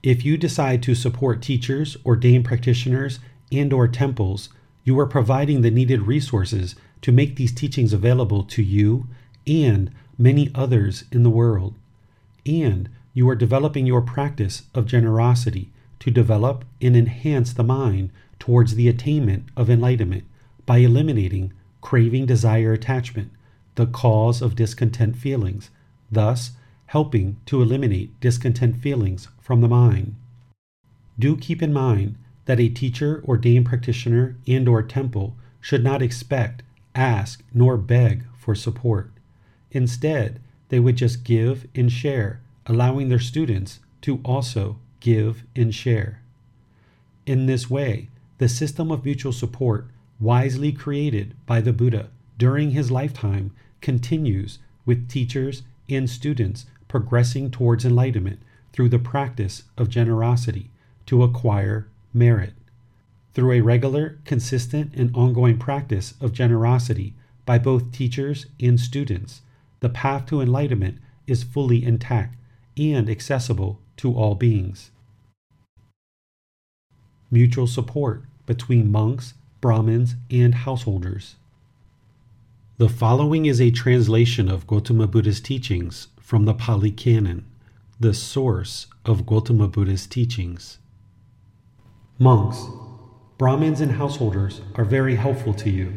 If 0.03 0.25
you 0.25 0.37
decide 0.37 0.83
to 0.85 0.95
support 0.95 1.43
teachers, 1.43 1.97
ordained 2.07 2.45
practitioners, 2.45 3.19
and 3.53 3.73
or 3.73 3.89
temples, 3.89 4.49
you 4.85 4.99
are 4.99 5.07
providing 5.07 5.61
the 5.61 5.71
needed 5.71 6.03
resources 6.03 6.75
to 7.03 7.13
make 7.13 7.37
these 7.37 7.53
teachings 7.53 7.93
available 7.93 8.45
to 8.45 8.63
you 8.63 9.07
and 9.47 9.91
many 10.17 10.51
others 10.55 11.05
in 11.11 11.23
the 11.23 11.31
world. 11.31 11.75
And 12.47 12.89
you 13.13 13.29
are 13.29 13.35
developing 13.35 13.87
your 13.87 14.01
practice 14.01 14.63
of 14.75 14.87
generosity 14.87 15.71
to 15.99 16.11
develop 16.11 16.65
and 16.81 16.97
enhance 16.97 17.53
the 17.53 17.65
mind 17.65 18.11
towards 18.39 18.75
the 18.75 18.89
attainment 18.89 19.45
of 19.57 19.69
enlightenment 19.69 20.25
by 20.65 20.79
eliminating 20.79 21.53
craving, 21.81 22.27
desire, 22.27 22.73
attachment, 22.73 23.31
the 23.75 23.87
cause 23.87 24.43
of 24.43 24.57
discontent 24.57 25.16
feelings, 25.16 25.71
thus 26.11 26.53
helping 26.87 27.37
to 27.47 27.62
eliminate 27.62 28.18
discontent 28.21 28.77
feelings 28.77 29.29
from 29.41 29.61
the 29.61 29.68
mind. 29.68 30.16
Do 31.18 31.37
keep 31.37 31.62
in 31.62 31.73
mind 31.73 32.16
that 32.47 32.59
a 32.59 32.68
teacher, 32.68 33.23
ordained 33.27 33.66
practitioner, 33.66 34.37
and 34.47 34.68
or 34.68 34.83
temple 34.83 35.37
should 35.61 35.85
not 35.85 36.03
expect, 36.03 36.62
ask, 36.95 37.45
nor 37.55 37.77
beg 37.77 38.25
for 38.37 38.55
support. 38.55 39.12
Instead, 39.71 40.41
they 40.68 40.81
would 40.81 40.97
just 40.97 41.23
give 41.23 41.68
and 41.75 41.93
share, 41.93 42.41
allowing 42.66 43.09
their 43.09 43.18
students 43.18 43.81
to 44.03 44.21
also 44.25 44.79
give 44.99 45.45
and 45.55 45.75
share. 45.75 46.23
In 47.27 47.47
this 47.47 47.71
way, 47.71 48.09
the 48.39 48.49
system 48.49 48.91
of 48.91 49.05
mutual 49.05 49.33
support, 49.33 49.87
wisely 50.18 50.73
created 50.73 51.35
by 51.47 51.61
the 51.61 51.73
Buddha 51.73 52.09
during 52.41 52.70
his 52.70 52.91
lifetime, 52.91 53.53
continues 53.82 54.59
with 54.86 55.11
teachers 55.11 55.62
and 55.91 56.09
students 56.09 56.64
progressing 56.88 57.51
towards 57.51 57.84
enlightenment 57.84 58.41
through 58.72 58.88
the 58.88 58.99
practice 58.99 59.64
of 59.76 59.91
generosity 59.91 60.70
to 61.05 61.22
acquire 61.22 61.86
merit. 62.14 62.55
Through 63.34 63.53
a 63.53 63.61
regular, 63.61 64.18
consistent, 64.24 64.95
and 64.95 65.14
ongoing 65.14 65.59
practice 65.59 66.14
of 66.18 66.32
generosity 66.32 67.12
by 67.45 67.59
both 67.59 67.93
teachers 67.93 68.47
and 68.59 68.80
students, 68.80 69.43
the 69.80 69.91
path 69.91 70.24
to 70.26 70.41
enlightenment 70.41 70.97
is 71.26 71.43
fully 71.43 71.84
intact 71.84 72.36
and 72.74 73.11
accessible 73.11 73.80
to 73.99 74.14
all 74.14 74.34
beings. 74.34 74.91
Mutual 77.30 77.66
support 77.66 78.24
between 78.47 78.91
monks, 78.91 79.34
Brahmins, 79.61 80.14
and 80.30 80.55
householders. 80.55 81.36
The 82.81 82.89
following 82.89 83.45
is 83.45 83.61
a 83.61 83.70
translation 83.70 84.49
of 84.49 84.66
Gotama 84.66 85.07
Buddha's 85.07 85.43
teachings 85.43 86.09
from 86.18 86.47
the 86.47 86.55
Pali 86.55 86.91
Canon, 86.91 87.45
the 88.01 88.14
source 88.14 88.87
of 89.05 89.26
Gotama 89.26 89.70
Buddha's 89.70 90.07
teachings. 90.07 90.78
Monks, 92.18 92.64
Brahmins, 93.37 93.83
and 93.83 93.93
householders 93.93 94.62
are 94.76 94.87
very 94.87 95.16
helpful 95.16 95.53
to 95.53 95.68
you. 95.68 95.93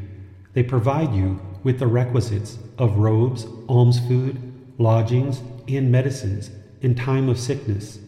They 0.51 0.61
provide 0.61 1.15
you 1.15 1.39
with 1.63 1.79
the 1.79 1.87
requisites 1.87 2.57
of 2.77 2.97
robes, 2.97 3.47
alms 3.69 4.05
food, 4.05 4.37
lodgings, 4.77 5.41
and 5.69 5.89
medicines 5.89 6.51
in 6.81 6.95
time 6.95 7.29
of 7.29 7.39
sickness. 7.39 7.99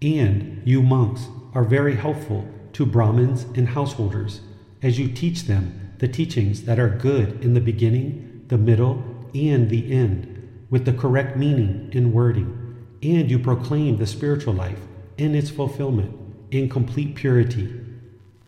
And 0.00 0.62
you 0.64 0.82
monks 0.82 1.26
are 1.52 1.62
very 1.64 1.96
helpful 1.96 2.48
to 2.72 2.86
Brahmins 2.86 3.42
and 3.54 3.68
householders 3.68 4.40
as 4.82 4.98
you 4.98 5.08
teach 5.08 5.42
them 5.42 5.83
the 6.04 6.12
teachings 6.12 6.64
that 6.64 6.78
are 6.78 6.90
good 6.90 7.42
in 7.42 7.54
the 7.54 7.60
beginning, 7.62 8.44
the 8.48 8.58
middle, 8.58 9.02
and 9.34 9.70
the 9.70 9.90
end, 9.90 10.66
with 10.68 10.84
the 10.84 10.92
correct 10.92 11.34
meaning 11.34 11.90
and 11.94 12.12
wording. 12.12 12.76
And 13.02 13.30
you 13.30 13.38
proclaim 13.38 13.96
the 13.96 14.06
spiritual 14.06 14.52
life 14.52 14.80
in 15.16 15.34
its 15.34 15.48
fulfillment 15.48 16.14
in 16.50 16.68
complete 16.68 17.14
purity. 17.14 17.72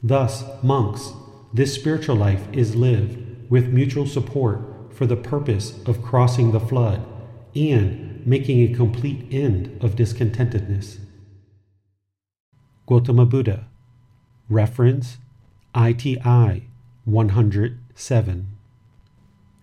Thus, 0.02 0.44
monks, 0.62 1.14
this 1.54 1.72
spiritual 1.72 2.16
life 2.16 2.46
is 2.52 2.76
lived 2.76 3.50
with 3.50 3.72
mutual 3.72 4.04
support 4.04 4.92
for 4.92 5.06
the 5.06 5.16
purpose 5.16 5.82
of 5.86 6.02
crossing 6.02 6.52
the 6.52 6.60
flood 6.60 7.02
and 7.54 8.26
making 8.26 8.60
a 8.60 8.76
complete 8.76 9.28
end 9.32 9.82
of 9.82 9.96
discontentedness. 9.96 10.98
Gotama 12.86 13.26
Buddha, 13.26 13.66
reference 14.50 15.16
ITI 15.74 16.68
107. 17.06 18.48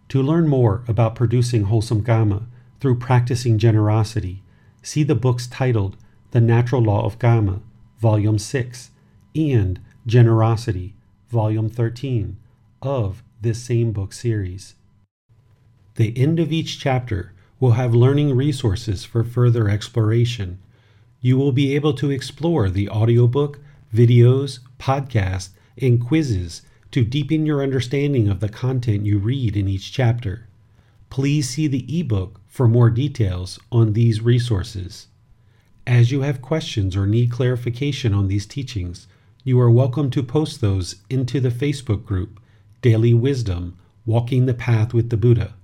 To 0.08 0.22
learn 0.24 0.48
more 0.48 0.84
about 0.88 1.14
producing 1.14 1.64
wholesome 1.64 2.02
Kamma 2.02 2.46
through 2.80 3.00
practicing 3.00 3.58
generosity, 3.58 4.42
see 4.82 5.04
the 5.04 5.14
books 5.14 5.46
titled 5.46 5.98
The 6.32 6.40
Natural 6.40 6.82
Law 6.82 7.06
of 7.06 7.20
Kamma, 7.20 7.60
Volume 8.00 8.40
6, 8.40 8.92
and 9.36 9.82
Generosity, 10.08 10.96
Volume 11.30 11.70
13, 11.70 12.38
of 12.82 13.22
this 13.42 13.62
same 13.62 13.92
book 13.92 14.14
series. 14.14 14.76
The 15.96 16.18
end 16.18 16.40
of 16.40 16.54
each 16.54 16.80
chapter 16.80 17.34
will 17.60 17.72
have 17.72 17.94
learning 17.94 18.38
resources 18.38 19.04
for 19.04 19.26
further 19.26 19.68
exploration. 19.68 20.60
You 21.20 21.38
will 21.38 21.52
be 21.52 21.76
able 21.76 21.94
to 21.96 22.10
explore 22.10 22.70
the 22.70 22.88
audiobook, 22.88 23.60
videos, 23.94 24.60
podcast, 24.80 25.50
and 25.78 26.00
quizzes 26.00 26.62
to 26.94 27.04
deepen 27.04 27.44
your 27.44 27.64
understanding 27.64 28.30
of 28.30 28.40
the 28.40 28.48
content 28.48 29.04
you 29.04 29.18
read 29.18 29.58
in 29.58 29.68
each 29.68 29.92
chapter. 29.92 30.48
Please 31.10 31.50
see 31.50 31.66
the 31.66 32.00
ebook 32.00 32.40
for 32.48 32.68
more 32.68 32.92
details 32.92 33.60
on 33.72 33.94
these 33.94 34.22
resources. 34.22 35.08
As 35.88 36.12
you 36.12 36.22
have 36.22 36.42
questions 36.42 36.96
or 36.96 37.08
need 37.08 37.32
clarification 37.32 38.14
on 38.14 38.28
these 38.28 38.46
teachings, 38.46 39.08
you 39.44 39.60
are 39.60 39.72
welcome 39.72 40.12
to 40.12 40.22
post 40.22 40.62
those 40.62 40.98
into 41.10 41.40
the 41.40 41.50
Facebook 41.50 42.06
group 42.06 42.40
Daily 42.84 43.14
Wisdom 43.14 43.76
Walking 44.06 44.46
the 44.46 44.54
Path 44.54 44.94
with 44.94 45.10
the 45.10 45.18
Buddha, 45.18 45.56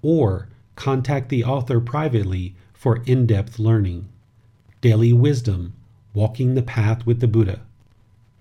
or 0.00 0.48
contact 0.74 1.28
the 1.28 1.44
author 1.44 1.80
privately 1.80 2.54
for 2.72 3.02
in 3.04 3.26
depth 3.26 3.58
learning. 3.58 4.08
Daily 4.80 5.12
Wisdom 5.12 5.74
Walking 6.14 6.54
the 6.54 6.62
Path 6.62 7.04
with 7.04 7.20
the 7.20 7.28
Buddha. 7.28 7.60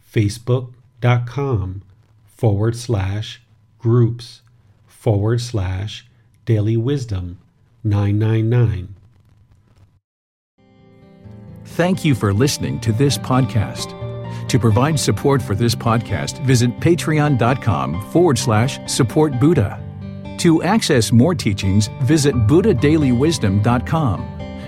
Facebook.com 0.10 1.82
forward 2.38 2.76
slash 2.76 3.42
groups 3.80 4.42
forward 4.86 5.42
slash 5.42 6.06
daily 6.46 6.78
wisdom 6.78 7.40
999. 7.84 8.96
Thank 11.66 12.06
you 12.06 12.16
for 12.16 12.34
listening 12.34 12.80
to 12.82 12.92
this 12.92 13.18
podcast. 13.18 13.96
To 14.50 14.60
provide 14.60 15.00
support 15.00 15.42
for 15.42 15.56
this 15.56 15.76
podcast, 15.76 16.44
visit 16.46 16.70
patreon.com 16.80 18.12
forward 18.12 18.38
slash 18.38 18.80
support 18.90 19.40
Buddha. 19.40 19.84
To 20.40 20.64
access 20.64 21.12
more 21.12 21.36
teachings, 21.36 21.90
visit 22.04 22.36
buddhadailywisdom.com. 22.36 24.37